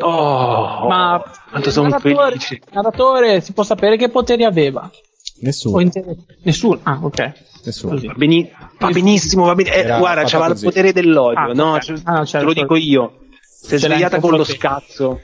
Oh, 0.00 0.86
ma 0.86 1.22
quanto 1.50 1.70
sono 1.70 1.98
felice. 1.98 2.54
Il 2.54 2.62
narratore 2.72 3.40
si 3.40 3.52
può 3.52 3.62
sapere 3.62 3.96
che 3.96 4.10
poteri 4.10 4.44
aveva? 4.44 4.90
Nessuno. 5.40 5.80
Inter- 5.80 6.16
Nessuno. 6.42 6.80
Ah, 6.82 6.98
ok. 7.02 7.32
Nessuno. 7.64 8.00
Va, 8.00 8.12
beni- 8.14 8.50
va 8.78 8.90
benissimo, 8.90 9.44
va 9.44 9.54
bene. 9.54 9.74
Eh, 9.74 9.98
guarda, 9.98 10.24
c'aveva 10.24 10.52
il 10.52 10.60
potere 10.60 10.92
dell'odio, 10.92 11.38
ah, 11.38 11.52
no? 11.52 11.74
Okay. 11.74 12.00
Ah, 12.04 12.12
no 12.18 12.26
certo. 12.26 12.48
Te 12.48 12.54
lo 12.54 12.60
dico 12.60 12.76
io. 12.76 13.18
Si 13.40 13.74
è 13.74 13.78
svegliata 13.78 14.20
con 14.20 14.36
lo 14.36 14.44
scazzo. 14.44 15.20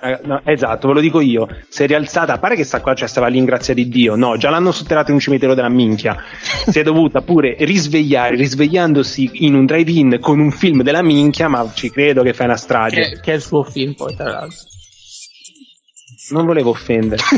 Eh, 0.00 0.20
no, 0.22 0.42
esatto, 0.44 0.86
ve 0.86 0.94
lo 0.94 1.00
dico 1.00 1.20
io. 1.20 1.48
Si 1.68 1.82
è 1.82 1.86
rialzata, 1.86 2.34
a 2.34 2.38
parte 2.38 2.54
che 2.54 2.64
sta 2.64 2.80
qua, 2.80 2.94
cioè 2.94 3.08
stava 3.08 3.26
lì 3.26 3.38
in 3.38 3.44
grazia 3.44 3.74
di 3.74 3.88
Dio. 3.88 4.14
No, 4.14 4.36
già 4.36 4.48
l'hanno 4.48 4.70
sotterrata 4.70 5.08
in 5.08 5.14
un 5.14 5.20
cimitero 5.20 5.54
della 5.54 5.68
minchia. 5.68 6.16
Si 6.68 6.78
è 6.78 6.82
dovuta 6.82 7.22
pure 7.22 7.56
risvegliare, 7.58 8.36
risvegliandosi 8.36 9.30
in 9.46 9.54
un 9.54 9.64
drive-in 9.64 10.18
con 10.20 10.38
un 10.38 10.50
film 10.50 10.82
della 10.82 11.02
minchia, 11.02 11.48
ma 11.48 11.68
ci 11.72 11.90
credo 11.90 12.22
che 12.22 12.34
fai 12.34 12.46
una 12.46 12.56
strage. 12.56 13.08
Che, 13.08 13.20
che 13.20 13.32
è 13.32 13.34
il 13.36 13.40
suo 13.40 13.64
film, 13.64 13.94
poi, 13.94 14.14
tra 14.14 14.30
l'altro. 14.30 14.58
Non 16.30 16.44
volevo 16.44 16.70
offendere. 16.70 17.22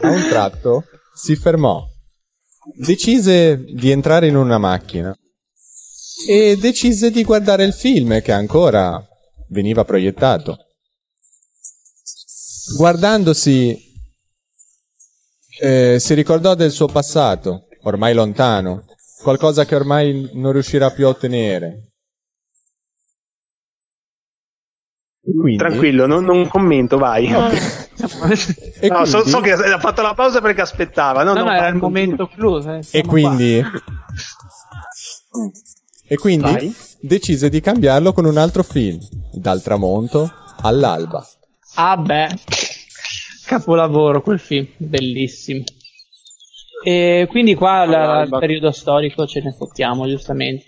a 0.00 0.10
un 0.10 0.26
tratto 0.28 0.84
si 1.14 1.36
fermò. 1.36 1.86
Decise 2.74 3.64
di 3.64 3.90
entrare 3.90 4.26
in 4.26 4.36
una 4.36 4.58
macchina 4.58 5.16
e 6.28 6.56
decise 6.56 7.10
di 7.10 7.24
guardare 7.24 7.64
il 7.64 7.72
film 7.72 8.20
che 8.20 8.32
ancora 8.32 9.02
veniva 9.48 9.84
proiettato. 9.84 10.58
Guardandosi 12.76 13.76
eh, 15.60 15.98
si 15.98 16.14
ricordò 16.14 16.54
del 16.54 16.70
suo 16.70 16.86
passato, 16.86 17.66
ormai 17.82 18.14
lontano, 18.14 18.84
qualcosa 19.22 19.64
che 19.64 19.74
ormai 19.74 20.30
non 20.34 20.52
riuscirà 20.52 20.90
più 20.90 21.06
a 21.06 21.10
ottenere. 21.10 21.89
Quindi... 25.22 25.56
Tranquillo, 25.56 26.06
non, 26.06 26.24
non, 26.24 26.48
commento, 26.48 26.96
vai. 26.96 27.28
No, 27.28 27.48
no 28.88 29.04
so, 29.04 29.26
so, 29.26 29.40
che 29.40 29.52
ha 29.52 29.78
fatto 29.78 30.02
la 30.02 30.14
pausa 30.14 30.40
perché 30.40 30.62
aspettava. 30.62 31.22
No, 31.22 31.34
no, 31.34 31.44
no 31.44 31.52
era 31.52 31.68
il 31.68 31.76
momento 31.76 32.26
clou. 32.26 32.58
Eh, 32.66 32.80
e 32.90 33.04
quindi... 33.04 33.62
e 36.08 36.16
quindi 36.16 36.52
vai. 36.52 36.74
decise 37.00 37.50
di 37.50 37.60
cambiarlo 37.60 38.12
con 38.12 38.24
un 38.24 38.38
altro 38.38 38.62
film, 38.62 38.98
dal 39.32 39.62
tramonto 39.62 40.32
all'alba. 40.62 41.24
Ah 41.74 41.96
beh, 41.96 42.28
capolavoro 43.46 44.22
quel 44.22 44.40
film, 44.40 44.66
bellissimo. 44.78 45.62
E 46.82 47.26
quindi 47.28 47.54
qua 47.54 47.84
la, 47.84 48.22
il 48.22 48.30
periodo 48.38 48.70
storico 48.70 49.26
ce 49.26 49.42
ne 49.42 49.52
fottiamo, 49.52 50.06
giustamente. 50.08 50.64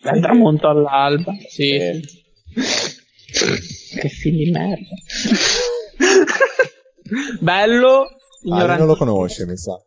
Dal 0.00 0.20
tramonto 0.20 0.68
all'alba, 0.68 1.32
sì. 1.48 1.74
Eh. 1.74 2.00
Che 4.00 4.08
film 4.08 4.36
di 4.36 4.50
merda. 4.50 4.94
Bello. 7.40 8.06
Ah, 8.50 8.76
non 8.76 8.86
lo 8.86 8.96
conosce, 8.96 9.46
mi 9.46 9.56
sa. 9.56 9.80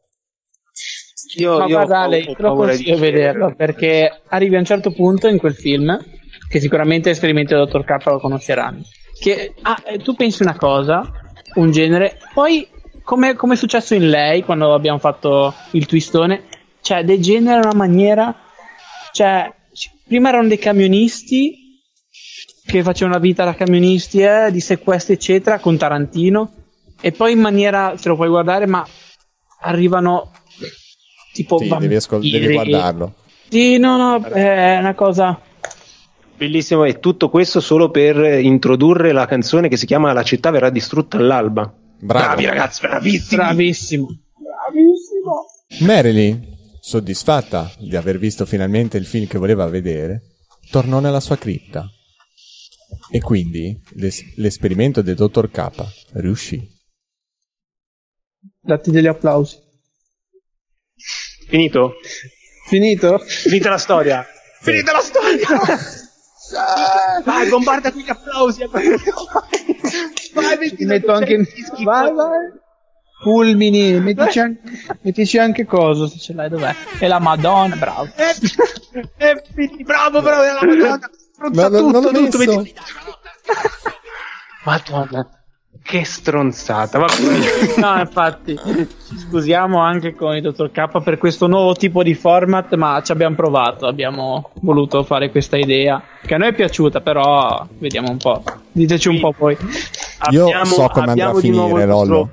Io, 1.35 1.57
Ma 1.57 1.65
io 1.65 1.75
guarda, 1.75 2.07
lei 2.07 2.25
te 2.25 2.35
lo 2.37 2.55
consiglio 2.55 2.97
vederlo 2.97 3.53
perché 3.55 4.21
arrivi 4.27 4.55
a 4.55 4.59
un 4.59 4.65
certo 4.65 4.91
punto 4.91 5.27
in 5.27 5.37
quel 5.37 5.53
film 5.53 5.99
che 6.47 6.59
sicuramente 6.59 7.09
esperimenti 7.09 7.53
del 7.53 7.65
dottor 7.65 7.83
K 7.83 8.05
lo 8.05 8.19
conosceranno. 8.19 8.81
Che 9.19 9.53
ah, 9.61 9.81
eh, 9.85 9.97
tu 9.97 10.15
pensi 10.15 10.43
una 10.43 10.55
cosa, 10.55 11.11
un 11.55 11.71
genere, 11.71 12.17
poi 12.33 12.67
come, 13.03 13.35
come 13.35 13.53
è 13.55 13.57
successo 13.57 13.93
in 13.93 14.09
lei 14.09 14.43
quando 14.43 14.73
abbiamo 14.73 14.99
fatto 14.99 15.53
il 15.71 15.85
twistone, 15.85 16.43
cioè 16.81 17.03
degenera 17.03 17.57
in 17.57 17.65
una 17.65 17.73
maniera, 17.75 18.35
cioè 19.11 19.51
prima 20.05 20.29
erano 20.29 20.47
dei 20.47 20.57
camionisti 20.57 21.66
che 22.67 22.83
facevano 22.83 23.15
la 23.15 23.21
vita 23.21 23.43
da 23.43 23.55
camionisti, 23.55 24.19
eh, 24.19 24.49
di 24.51 24.59
sequestri, 24.59 25.15
eccetera, 25.15 25.57
con 25.59 25.77
Tarantino. 25.77 26.51
E 27.01 27.11
poi 27.11 27.31
in 27.31 27.39
maniera, 27.39 27.93
se 27.97 28.09
lo 28.09 28.15
puoi 28.15 28.27
guardare, 28.27 28.67
ma 28.67 28.85
arrivano 29.61 30.31
tipo 31.33 31.57
sì, 31.57 31.73
devi, 31.79 31.95
ascol- 31.95 32.21
devi 32.21 32.53
guardarlo. 32.53 33.13
Sì, 33.49 33.77
no, 33.77 33.97
no, 33.97 34.23
è 34.27 34.77
una 34.77 34.93
cosa 34.93 35.39
Bellissimo, 36.37 36.83
e 36.83 36.99
tutto 36.99 37.29
questo 37.29 37.59
solo 37.59 37.89
per 37.89 38.15
introdurre 38.39 39.11
la 39.11 39.25
canzone 39.25 39.69
che 39.69 39.75
si 39.75 39.87
chiama 39.87 40.13
La 40.13 40.21
città 40.21 40.51
verrà 40.51 40.69
distrutta 40.69 41.17
all'alba. 41.17 41.73
Bravo. 41.99 42.25
Bravi 42.25 42.45
ragazzi, 42.45 42.81
bravissimi. 42.81 43.41
Bravissimo. 43.41 44.07
Bravissimo. 44.37 45.45
Marilyn, 45.79 46.39
soddisfatta 46.79 47.71
di 47.79 47.95
aver 47.95 48.19
visto 48.19 48.45
finalmente 48.45 48.97
il 48.97 49.07
film 49.07 49.25
che 49.25 49.39
voleva 49.39 49.65
vedere, 49.65 50.21
tornò 50.69 50.99
nella 50.99 51.19
sua 51.19 51.37
cripta. 51.37 51.89
E 53.11 53.19
quindi 53.19 53.79
l'es- 53.95 54.35
l'esperimento 54.35 55.01
del 55.01 55.15
dottor 55.15 55.49
K 55.49 55.69
riuscì. 56.13 56.75
Datti 58.59 58.91
degli 58.91 59.07
applausi. 59.07 59.57
Finito? 61.47 61.93
Finito? 62.67 63.17
Finita 63.19 63.69
la 63.69 63.77
storia. 63.77 64.25
Sì. 64.57 64.71
Finita 64.71 64.91
la 64.91 65.01
storia! 65.01 65.47
vai, 67.23 67.47
bombarda 67.47 67.91
qui 67.91 68.03
gli 68.03 68.09
applausi. 68.09 68.65
Vai, 68.65 70.57
metti 70.57 70.83
metto 70.83 71.11
anche... 71.11 71.37
Vai, 71.83 72.11
vai. 72.11 72.51
Fulmini, 73.21 73.99
mettici 73.99 74.39
anche, 74.39 74.61
mettici 75.01 75.37
anche 75.37 75.65
cosa 75.65 76.07
se 76.07 76.17
ce 76.17 76.33
l'hai, 76.33 76.49
dov'è? 76.49 76.73
E 76.99 77.07
la 77.07 77.19
Madonna, 77.19 77.75
bravo. 77.75 78.09
E, 78.15 78.35
e, 79.17 79.43
bravo, 79.83 80.21
bravo, 80.21 80.41
è 80.43 80.51
la 80.53 80.65
Madonna. 80.65 81.09
Ma 81.37 81.67
non, 81.67 81.91
tutto, 81.91 82.11
non 82.11 82.29
tutto, 82.29 82.37
messo. 82.37 82.65
Madonna. 84.63 85.29
Che 85.79 86.03
stronzata, 86.03 86.99
no, 87.77 87.99
infatti, 87.99 88.59
ci 88.65 89.17
scusiamo 89.19 89.79
anche 89.79 90.15
con 90.15 90.35
il 90.35 90.41
dottor 90.41 90.69
K 90.69 91.01
per 91.01 91.17
questo 91.17 91.47
nuovo 91.47 91.75
tipo 91.75 92.03
di 92.03 92.13
format, 92.13 92.73
ma 92.75 93.01
ci 93.01 93.13
abbiamo 93.13 93.35
provato, 93.35 93.85
abbiamo 93.85 94.51
voluto 94.55 95.03
fare 95.05 95.31
questa 95.31 95.55
idea, 95.55 96.03
che 96.25 96.33
a 96.33 96.37
noi 96.37 96.49
è 96.49 96.53
piaciuta, 96.53 96.99
però 96.99 97.65
vediamo 97.77 98.09
un 98.09 98.17
po'. 98.17 98.43
Diteci 98.73 99.07
un 99.07 99.19
po' 99.21 99.31
poi. 99.31 99.55
Io 100.31 100.43
abbiamo, 100.47 100.65
so 100.65 100.89
come 100.89 101.11
andrà 101.11 101.29
a 101.29 101.33
finire, 101.35 101.85
Lollo. 101.85 102.29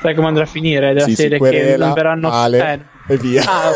Sai 0.00 0.14
come 0.14 0.28
andrà 0.28 0.44
a 0.44 0.46
finire 0.46 0.94
della 0.94 1.06
sì, 1.06 1.14
serie 1.14 1.38
che 1.38 1.76
non 1.76 1.92
verranno... 1.92 2.30
Ale, 2.30 2.72
eh. 3.06 3.12
e 3.12 3.16
via. 3.18 3.42
Ah, 3.44 3.70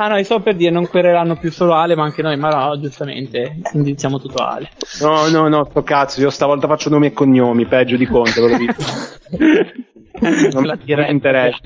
Ah 0.00 0.08
no, 0.08 0.22
sto 0.22 0.40
per 0.40 0.56
dire, 0.56 0.70
non 0.70 0.88
quereranno 0.88 1.36
più 1.36 1.52
solo 1.52 1.74
Ale, 1.74 1.94
ma 1.94 2.04
anche 2.04 2.22
noi, 2.22 2.34
ma 2.38 2.48
no, 2.48 2.80
giustamente, 2.80 3.60
indiziamo 3.74 4.18
tutto 4.18 4.42
Ale. 4.42 4.70
No, 5.02 5.28
no, 5.28 5.46
no, 5.48 5.66
sto 5.68 5.82
cazzo, 5.82 6.22
io 6.22 6.30
stavolta 6.30 6.66
faccio 6.66 6.88
nomi 6.88 7.08
e 7.08 7.12
cognomi, 7.12 7.66
peggio 7.66 7.98
di 7.98 8.06
Conte, 8.06 8.40
ve 8.40 8.48
lo 8.48 8.56
dico. 8.56 8.82
non 10.54 10.64
la 10.64 10.78
interessa. 11.06 11.60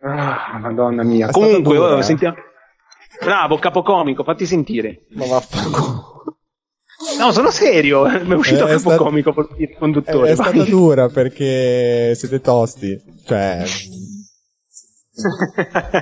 Ah, 0.00 0.58
madonna 0.60 1.02
mia. 1.02 1.26
È 1.26 1.32
Comunque, 1.32 1.74
dura, 1.74 1.96
oh, 1.96 2.02
sentiamo... 2.02 2.36
Bravo, 3.20 3.58
capocomico, 3.58 4.22
fatti 4.22 4.46
sentire. 4.46 5.06
Ma 5.14 5.26
vaffanculo. 5.26 6.36
No, 7.18 7.32
sono 7.32 7.50
serio, 7.50 8.04
mi 8.26 8.30
è 8.30 8.34
uscito 8.34 8.64
è 8.64 8.76
capocomico 8.76 9.32
stato... 9.32 9.56
il 9.58 9.74
conduttore. 9.76 10.28
È, 10.28 10.30
è 10.30 10.34
stata 10.36 10.62
dura 10.62 11.08
perché 11.08 12.14
siete 12.14 12.40
tosti, 12.40 12.96
cioè 13.26 13.64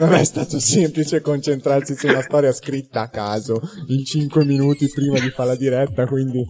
non 0.00 0.12
è 0.12 0.24
stato 0.24 0.60
semplice 0.60 1.20
concentrarsi 1.20 1.96
su 1.96 2.06
una 2.06 2.20
storia 2.20 2.52
scritta 2.52 3.02
a 3.02 3.08
caso 3.08 3.60
in 3.88 4.04
5 4.04 4.44
minuti 4.44 4.88
prima 4.88 5.18
di 5.18 5.30
fare 5.30 5.50
la 5.50 5.56
diretta, 5.56 6.06
quindi 6.06 6.44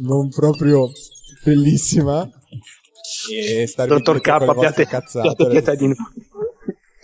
non 0.00 0.28
proprio 0.28 0.90
bellissima. 1.44 2.28
E 3.30 3.66
stare 3.66 3.88
Dottor 3.88 4.20
K, 4.20 4.38
di 5.76 5.86
noi. 5.86 5.96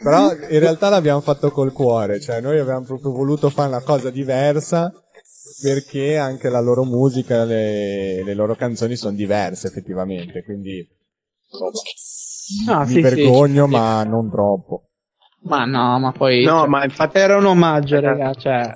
Però 0.03 0.33
in 0.33 0.59
realtà 0.59 0.89
l'abbiamo 0.89 1.21
fatto 1.21 1.51
col 1.51 1.73
cuore, 1.73 2.21
cioè 2.21 2.41
noi 2.41 2.59
abbiamo 2.59 2.85
proprio 2.85 3.13
voluto 3.13 3.51
fare 3.51 3.69
una 3.69 3.83
cosa 3.83 4.11
diversa 4.11 4.93
perché 5.63 6.17
anche 6.17 6.49
la 6.49 6.61
loro 6.61 6.85
musica, 6.85 7.45
le, 7.45 8.25
le 8.25 8.35
loro 8.35 8.57
canzoni 8.57 8.97
sono 8.97 9.15
diverse 9.15 9.67
effettivamente, 9.67 10.43
quindi 10.43 10.89
Ah, 12.69 12.85
mi 12.85 12.93
sì, 12.93 13.01
vergogno, 13.01 13.67
sì, 13.67 13.73
ma 13.73 14.05
non 14.05 14.31
troppo. 14.31 14.85
Ma 15.43 15.65
no, 15.65 15.99
ma 15.99 16.13
poi. 16.13 16.45
No, 16.45 16.61
cioè, 16.61 16.69
ma 16.69 16.85
infatti. 16.85 17.19
Era 17.19 17.37
un 17.37 17.47
omaggio, 17.47 18.01
raga, 18.01 18.35
cioè. 18.35 18.71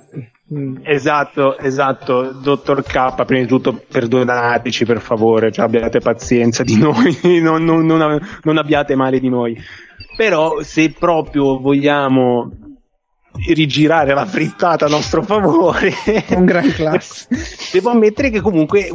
Mm. 0.53 0.77
Esatto, 0.83 1.57
esatto, 1.57 2.31
dottor 2.31 2.83
K, 2.83 3.25
prima 3.25 3.41
di 3.41 3.47
tutto 3.47 3.73
perdonateci 3.73 4.85
per 4.85 5.01
favore, 5.01 5.51
cioè 5.51 5.65
abbiate 5.65 5.99
pazienza 5.99 6.63
di 6.63 6.77
noi, 6.79 7.17
non, 7.41 7.63
non, 7.63 7.83
non, 7.85 8.19
non 8.43 8.57
abbiate 8.57 8.95
male 8.95 9.19
di 9.19 9.29
noi. 9.29 9.57
Però 10.15 10.61
se 10.61 10.91
proprio 10.91 11.59
vogliamo 11.59 12.51
rigirare 13.47 14.13
la 14.13 14.25
frittata 14.25 14.85
a 14.85 14.89
nostro 14.89 15.23
favore. 15.23 15.93
Un 16.29 16.45
gran 16.45 16.71
class. 16.71 17.27
Devo 17.71 17.89
ammettere 17.89 18.29
che 18.29 18.41
comunque 18.41 18.89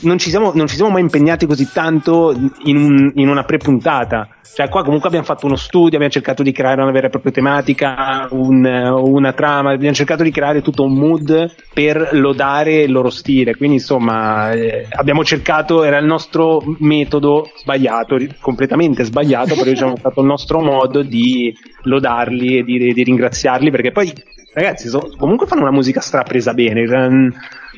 non 0.00 0.18
ci 0.18 0.30
siamo, 0.30 0.52
non 0.54 0.66
ci 0.66 0.76
siamo 0.76 0.90
mai 0.90 1.02
impegnati 1.02 1.46
così 1.46 1.70
tanto 1.72 2.34
in, 2.64 2.76
un, 2.76 3.12
in 3.14 3.28
una 3.28 3.44
pre-puntata. 3.44 4.28
Cioè, 4.56 4.70
qua 4.70 4.82
comunque 4.84 5.08
abbiamo 5.08 5.26
fatto 5.26 5.44
uno 5.44 5.56
studio, 5.56 5.96
abbiamo 5.96 6.08
cercato 6.08 6.42
di 6.42 6.50
creare 6.50 6.80
una 6.80 6.90
vera 6.90 7.08
e 7.08 7.10
propria 7.10 7.32
tematica, 7.32 8.26
un, 8.30 8.64
una 8.64 9.32
trama, 9.34 9.72
abbiamo 9.72 9.94
cercato 9.94 10.22
di 10.22 10.30
creare 10.30 10.62
tutto 10.62 10.84
un 10.84 10.94
mood 10.94 11.54
per 11.74 12.10
lodare 12.12 12.82
il 12.82 12.90
loro 12.90 13.10
stile. 13.10 13.54
Quindi, 13.54 13.76
insomma, 13.76 14.52
eh, 14.52 14.86
abbiamo 14.88 15.24
cercato, 15.24 15.84
era 15.84 15.98
il 15.98 16.06
nostro 16.06 16.62
metodo 16.78 17.50
sbagliato, 17.54 18.16
completamente 18.40 19.04
sbagliato, 19.04 19.54
però 19.54 19.68
diciamo 19.68 19.96
stato 19.96 20.20
il 20.20 20.26
nostro 20.26 20.60
modo 20.60 21.02
di 21.02 21.54
lodarli 21.82 22.58
e 22.58 22.62
di, 22.62 22.94
di 22.94 23.02
ringraziarli 23.02 23.70
perché 23.70 23.85
poi, 23.92 24.12
ragazzi, 24.54 24.88
so, 24.88 25.12
comunque 25.16 25.46
fanno 25.46 25.62
una 25.62 25.70
musica 25.70 26.00
strapresa 26.00 26.54
bene. 26.54 26.86
Cioè, 26.86 27.08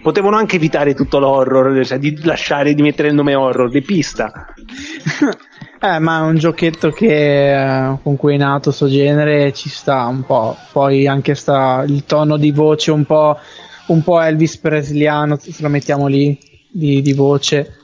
potevano 0.03 0.37
anche 0.37 0.57
evitare 0.57 0.95
tutto 0.95 1.19
l'horror, 1.19 1.85
cioè 1.85 1.99
di 1.99 2.23
lasciare 2.23 2.75
di 2.75 2.83
mettere 2.83 3.09
il 3.09 3.15
nome 3.15 3.35
horror 3.35 3.71
di 3.71 3.83
pista. 3.83 4.47
Eh, 5.81 6.01
ma 6.01 6.19
è 6.19 6.23
un 6.23 6.35
giochetto 6.35 6.91
che 6.91 7.53
eh, 7.55 7.99
con 8.03 8.17
cui 8.17 8.35
è 8.35 8.37
nato 8.37 8.73
sto 8.73 8.89
genere 8.89 9.53
ci 9.53 9.69
sta 9.69 10.07
un 10.07 10.25
po'. 10.25 10.57
Poi 10.73 11.07
anche 11.07 11.37
sta 11.37 11.85
il 11.87 12.05
tono 12.05 12.37
di 12.37 12.51
voce 12.51 12.91
un 12.91 13.05
po', 13.05 13.39
un 13.87 14.03
po 14.03 14.21
Elvis 14.21 14.59
Presliano, 14.59 15.39
se 15.39 15.63
lo 15.63 15.69
mettiamo 15.69 16.09
lì, 16.09 16.37
di, 16.73 17.01
di 17.01 17.13
voce, 17.13 17.77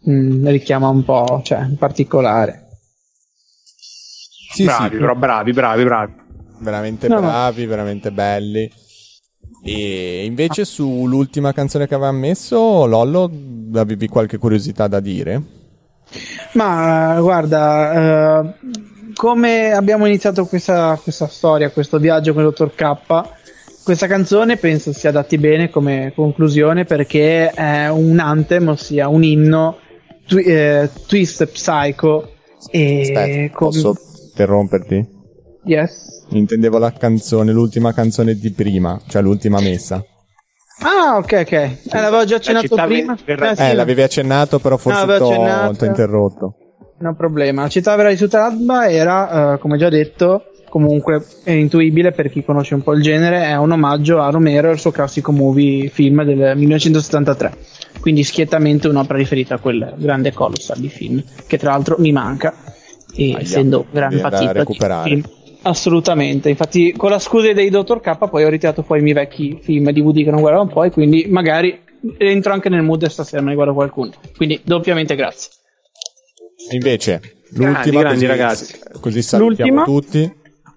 mh, 0.00 0.12
mm, 0.12 0.48
richiama 0.48 0.88
un 0.88 1.04
po', 1.04 1.40
cioè, 1.44 1.60
in 1.60 1.76
particolare. 1.76 2.66
Sì, 4.52 4.64
bravi, 4.64 4.94
sì. 4.94 5.00
però 5.00 5.14
bravi, 5.14 5.52
bravi, 5.52 5.84
bravi. 5.84 6.14
Veramente 6.58 7.08
no, 7.08 7.20
bravi, 7.20 7.62
no. 7.62 7.68
veramente 7.68 8.10
belli. 8.10 8.70
E 9.62 10.24
invece 10.24 10.64
sull'ultima 10.64 11.52
canzone 11.52 11.88
che 11.88 11.94
avevamo 11.94 12.18
messo, 12.18 12.86
Lollo, 12.86 13.30
avevi 13.74 14.06
qualche 14.06 14.38
curiosità 14.38 14.86
da 14.86 15.00
dire? 15.00 15.42
Ma 16.52 17.18
guarda, 17.20 18.40
uh, 18.40 19.12
come 19.14 19.72
abbiamo 19.72 20.06
iniziato 20.06 20.46
questa, 20.46 20.98
questa, 21.02 21.26
storia, 21.26 21.70
questo 21.70 21.98
viaggio 21.98 22.32
con 22.32 22.42
il 22.42 22.48
dottor 22.48 22.74
K, 22.74 23.82
questa 23.82 24.06
canzone 24.06 24.56
penso 24.56 24.92
si 24.92 25.08
adatti 25.08 25.36
bene 25.38 25.70
come 25.70 26.12
conclusione 26.14 26.84
perché 26.84 27.50
è 27.50 27.88
un 27.88 28.18
anthem, 28.20 28.68
ossia 28.68 29.08
un 29.08 29.24
inno 29.24 29.78
twi- 30.26 30.44
eh, 30.44 30.90
twist 31.06 31.46
psycho. 31.46 32.30
E 32.70 33.00
Aspetta, 33.02 33.54
com- 33.56 33.68
posso 33.70 33.94
interromperti? 34.28 35.15
Yes. 35.66 36.24
Intendevo 36.30 36.78
la 36.78 36.92
canzone, 36.92 37.52
l'ultima 37.52 37.92
canzone 37.92 38.34
di 38.34 38.52
prima, 38.52 38.98
cioè 39.08 39.20
l'ultima 39.20 39.60
messa. 39.60 40.04
Ah, 40.82 41.16
ok, 41.16 41.32
ok. 41.42 41.52
Eh, 41.52 41.78
l'avevo 41.90 42.24
già 42.24 42.36
accennato 42.36 42.74
prima. 42.74 43.16
Ver- 43.24 43.42
eh, 43.42 43.56
sì, 43.56 43.62
eh, 43.62 43.74
l'avevi 43.74 44.02
accennato, 44.02 44.58
però 44.58 44.76
forse 44.76 45.04
no, 45.04 45.72
t'ho, 45.76 45.84
interrotto. 45.84 46.54
No 46.98 47.14
problema. 47.14 47.62
La 47.62 47.68
città 47.68 47.96
vera 47.96 48.10
di 48.10 48.16
Sutalba 48.16 48.88
era, 48.88 49.54
uh, 49.54 49.58
come 49.58 49.76
già 49.76 49.88
detto, 49.88 50.44
comunque 50.68 51.24
è 51.44 51.50
intuibile 51.50 52.12
per 52.12 52.30
chi 52.30 52.44
conosce 52.44 52.74
un 52.74 52.82
po' 52.82 52.92
il 52.92 53.02
genere, 53.02 53.44
è 53.44 53.56
un 53.56 53.72
omaggio 53.72 54.20
a 54.20 54.30
Romero 54.30 54.68
e 54.68 54.72
al 54.72 54.78
suo 54.78 54.90
classico 54.90 55.32
movie 55.32 55.88
film 55.88 56.22
del 56.24 56.56
1973. 56.56 57.52
Quindi 58.00 58.22
schiettamente 58.22 58.88
un'opera 58.88 59.18
riferita 59.18 59.54
a 59.54 59.58
quel 59.58 59.94
grande 59.96 60.32
colossal 60.32 60.78
di 60.78 60.88
film, 60.88 61.22
che 61.46 61.58
tra 61.58 61.70
l'altro 61.72 61.96
mi 61.98 62.12
manca, 62.12 62.54
e 63.14 63.32
ah, 63.32 63.40
essendo 63.40 63.86
grande 63.90 64.18
patito. 64.18 64.52
recuperare. 64.52 65.08
Film 65.08 65.22
Assolutamente, 65.66 66.48
infatti 66.48 66.92
con 66.92 67.10
la 67.10 67.18
scusa 67.18 67.52
dei 67.52 67.70
Dottor 67.70 68.00
K 68.00 68.28
poi 68.28 68.44
ho 68.44 68.48
ritirato 68.48 68.84
fuori 68.84 69.00
i 69.00 69.02
miei 69.02 69.16
vecchi 69.16 69.58
film 69.60 69.90
DVD 69.90 70.22
che 70.22 70.30
non 70.30 70.38
guardavo 70.38 70.62
un 70.62 70.70
po' 70.70 70.84
e 70.84 70.92
quindi 70.92 71.26
magari 71.28 71.76
entro 72.18 72.52
anche 72.52 72.68
nel 72.68 72.82
mood 72.82 73.04
stasera 73.06 73.42
me 73.42 73.48
ne 73.48 73.56
guardo 73.56 73.74
qualcuno. 73.74 74.12
Quindi 74.36 74.60
doppiamente 74.62 75.16
grazie. 75.16 75.50
Invece, 76.70 77.20
l'ultima 77.50 78.00
grandi, 78.02 78.10
così, 78.10 78.26
ragazzi. 78.26 78.78
così 79.00 79.22
salutiamo 79.22 79.84
l'ultima, 79.84 80.20
tutti. 80.22 80.34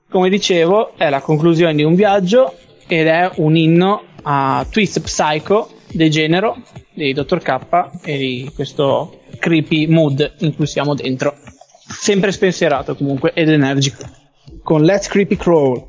Come 0.10 0.28
dicevo, 0.28 0.98
è 0.98 1.08
la 1.12 1.22
conclusione 1.22 1.76
di 1.76 1.84
un 1.84 1.94
viaggio 1.94 2.56
ed 2.88 3.06
è 3.06 3.30
un 3.36 3.56
inno 3.56 4.02
a 4.24 4.66
Twist 4.68 5.02
Psycho, 5.02 5.70
degenero 5.92 6.58
dei 6.96 7.14
Dottor 7.14 7.44
K 7.44 7.90
e 8.04 8.18
di 8.18 8.52
questo 8.56 9.20
creepy 9.38 9.86
mood 9.86 10.34
in 10.40 10.56
cui 10.56 10.66
siamo 10.66 10.96
dentro. 10.96 11.36
Sempre 11.88 12.32
spensierato 12.32 12.96
comunque 12.96 13.34
ed 13.36 13.50
energico 13.50 14.18
con 14.64 14.84
Let's 14.84 15.08
Creepy 15.08 15.36
Crawl. 15.36 15.88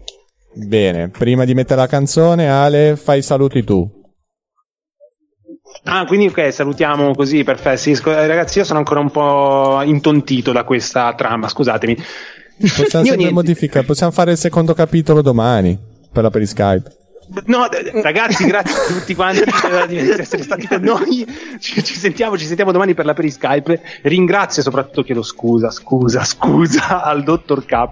Bene, 0.52 1.08
prima 1.08 1.44
di 1.44 1.54
mettere 1.54 1.80
la 1.80 1.86
canzone, 1.86 2.48
Ale, 2.48 2.96
fai 2.96 3.18
i 3.18 3.22
saluti 3.22 3.62
tu. 3.64 3.98
Ah, 5.84 6.04
quindi 6.04 6.26
ok, 6.26 6.52
salutiamo 6.52 7.14
così, 7.14 7.44
perfetto. 7.44 7.78
Sì, 7.78 7.98
ragazzi, 8.02 8.58
io 8.58 8.64
sono 8.64 8.80
ancora 8.80 9.00
un 9.00 9.10
po' 9.10 9.80
intontito 9.82 10.52
da 10.52 10.64
questa 10.64 11.14
trama, 11.14 11.48
scusatemi. 11.48 11.96
Possiamo 12.76 13.04
sempre 13.06 13.30
modificare, 13.30 13.86
possiamo 13.86 14.12
fare 14.12 14.32
il 14.32 14.36
secondo 14.36 14.74
capitolo 14.74 15.22
domani 15.22 15.78
per 16.12 16.22
la 16.22 16.30
Periskype. 16.30 16.96
No, 17.46 17.68
ragazzi, 18.02 18.44
grazie 18.44 18.74
a 18.74 18.98
tutti 18.98 19.14
quanti 19.14 19.44
di 19.86 19.98
essere 19.98 20.42
stati 20.42 20.66
con 20.66 20.82
noi. 20.82 21.24
Ci, 21.60 21.82
ci, 21.84 21.94
sentiamo, 21.94 22.36
ci 22.36 22.44
sentiamo 22.44 22.72
domani 22.72 22.94
per 22.94 23.04
la 23.04 23.14
Periskype. 23.14 23.80
Ringrazio 24.02 24.62
soprattutto, 24.62 25.04
chiedo 25.04 25.22
scusa, 25.22 25.70
scusa, 25.70 26.24
scusa 26.24 27.02
al 27.04 27.22
dottor 27.22 27.64
K 27.64 27.88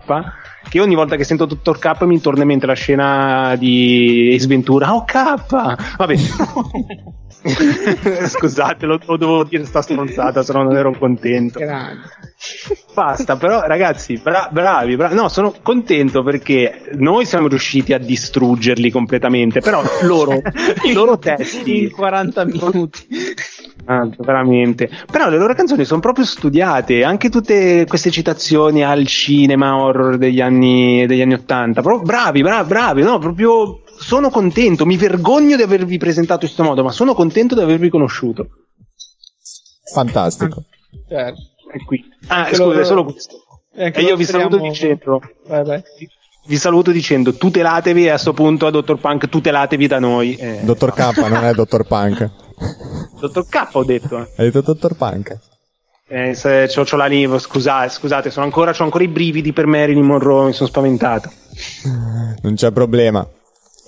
che 0.69 0.81
ogni 0.81 0.95
volta 0.95 1.17
che 1.17 1.25
sento 1.25 1.47
Dottor 1.47 1.79
K 1.79 2.03
mi 2.03 2.21
torna 2.21 2.43
in 2.43 2.49
mente 2.49 2.67
la 2.67 2.75
scena 2.75 3.57
di 3.57 4.33
Ace 4.35 4.47
Ventura. 4.47 4.95
Oh 4.95 5.05
K! 5.05 5.47
Vabbè. 5.97 6.17
Scusate, 8.27 8.87
lo, 8.87 8.99
lo, 9.05 9.17
dovevo 9.17 9.45
dire 9.45 9.65
sta 9.65 9.81
stronzata, 9.81 10.43
se 10.43 10.53
no 10.53 10.65
non 10.65 10.77
ero 10.77 10.93
contento. 10.99 11.59
Grande. 11.59 12.03
Basta, 12.95 13.37
però 13.37 13.61
ragazzi, 13.63 14.19
bra- 14.19 14.49
bravi, 14.51 14.97
bravi. 14.97 15.15
No, 15.15 15.29
sono 15.29 15.55
contento 15.63 16.23
perché 16.23 16.91
noi 16.95 17.25
siamo 17.27 17.49
riusciti 17.49 17.93
a 17.93 17.99
distruggerli 17.99 18.91
completamente, 18.91 19.61
però 19.61 19.83
loro, 20.03 20.41
i 20.85 20.93
loro 20.95 21.19
testi... 21.19 21.85
In 21.85 21.91
40 21.91 22.45
minuti. 22.45 23.07
Tanto, 23.89 24.23
veramente. 24.23 24.91
Però 25.11 25.31
le 25.31 25.39
loro 25.39 25.55
canzoni 25.55 25.87
sono 25.87 26.01
proprio 26.01 26.27
studiate, 26.27 27.05
anche 27.05 27.31
tutte 27.31 27.87
queste 27.89 28.11
citazioni 28.11 28.85
al 28.85 29.07
cinema 29.07 29.79
horror 29.83 30.19
degli 30.19 30.43
anni, 30.43 31.07
degli 31.07 31.23
anni 31.23 31.33
80. 31.33 31.81
Proprio 31.81 32.05
bravi, 32.05 32.43
bravi, 32.43 32.69
bravi, 32.69 33.03
no? 33.03 33.19
Proprio 33.19 33.81
sono 33.99 34.29
contento, 34.29 34.85
mi 34.85 34.99
vergogno 34.99 35.57
di 35.57 35.63
avervi 35.63 35.97
presentato 35.97 36.45
in 36.45 36.53
questo 36.53 36.65
modo, 36.65 36.85
ma 36.85 36.93
sono 36.93 37.15
contento 37.15 37.55
di 37.55 37.63
avervi 37.63 37.89
conosciuto. 37.89 38.49
Fantastico. 39.91 40.65
Certo. 41.09 41.41
È 41.73 41.83
qui. 41.87 42.05
Ah, 42.27 42.51
scusa, 42.53 42.81
è 42.81 42.85
solo 42.85 43.05
questo. 43.05 43.37
E 43.75 43.89
io 44.03 44.17
vi 44.17 44.25
speriamo- 44.25 44.51
saluto 44.51 44.69
dicendo, 44.69 45.21
Vai, 45.47 45.65
vai. 45.65 45.83
vi 46.47 46.57
saluto 46.59 46.91
dicendo, 46.91 47.33
tutelatevi 47.33 48.05
e 48.05 48.11
a 48.11 48.19
sto 48.19 48.35
punto 48.35 48.67
a 48.67 48.71
Dottor 48.71 48.99
Punk, 48.99 49.31
tutelatevi 49.31 49.87
da 49.87 49.99
noi. 49.99 50.35
Eh, 50.35 50.61
Dottor 50.63 50.93
K, 50.93 51.27
non 51.27 51.43
è 51.45 51.55
Dottor 51.55 51.87
Punk. 51.87 52.31
Dottor 53.21 53.47
K 53.49 53.69
ho 53.73 53.85
detto. 53.85 54.19
eh. 54.19 54.29
Hai 54.37 54.47
detto 54.47 54.61
Dottor 54.61 54.95
Punk? 54.95 55.39
Eh, 56.11 56.35
se 56.35 56.67
c'ho, 56.69 56.85
c'ho 56.85 56.97
la 56.97 57.07
lingua, 57.07 57.39
scusate, 57.39 57.91
scusate, 57.91 58.31
sono 58.31 58.47
ancora, 58.47 58.73
c'ho 58.73 58.85
ancora 58.85 59.05
i 59.05 59.09
brividi 59.09 59.53
per 59.53 59.67
Marilyn 59.67 60.05
Monroe, 60.05 60.47
mi 60.47 60.53
sono 60.53 60.69
spaventato. 60.69 61.31
Non 62.41 62.55
c'è 62.55 62.71
problema. 62.71 63.27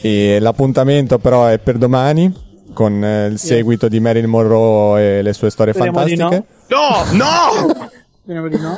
E 0.03 0.39
l'appuntamento 0.41 1.19
però 1.19 1.47
è 1.47 1.59
per 1.59 1.79
domani 1.79 2.33
con 2.75 3.03
eh, 3.05 3.27
il 3.27 3.39
seguito 3.39 3.87
di 3.89 4.01
Marilyn 4.01 4.29
Monroe 4.29 5.19
e 5.19 5.23
le 5.23 5.33
sue 5.33 5.51
storie 5.51 5.73
Speriamo 5.73 6.03
di 6.05 6.17
fantastiche. 6.17 6.53
No, 6.69 7.17
no! 7.17 7.89
Speriamo 8.23 8.49
di 8.49 8.59
no. 8.59 8.77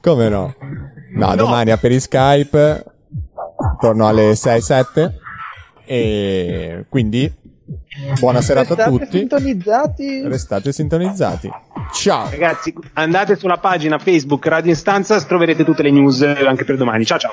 Come 0.00 0.28
no? 0.28 0.54
No, 1.14 1.34
domani 1.36 1.70
a 1.72 1.76
Periskype, 1.76 2.84
torno 3.80 4.08
alle 4.08 4.32
6-7. 4.32 5.10
E 5.84 6.86
quindi 6.88 7.30
buona 8.18 8.40
serata 8.40 8.72
a 8.72 8.76
Restate 8.76 8.98
tutti. 9.04 9.18
sintonizzati. 9.18 10.22
Restate 10.26 10.72
sintonizzati. 10.72 11.50
Ciao. 11.92 12.30
Ragazzi, 12.30 12.72
andate 12.94 13.36
sulla 13.36 13.58
pagina 13.58 13.98
Facebook 13.98 14.46
Radio 14.46 14.70
Instanza, 14.70 15.20
troverete 15.22 15.64
tutte 15.64 15.82
le 15.82 15.90
news 15.90 16.22
eh, 16.22 16.46
anche 16.46 16.64
per 16.64 16.76
domani. 16.76 17.04
Ciao 17.04 17.18
ciao. 17.18 17.32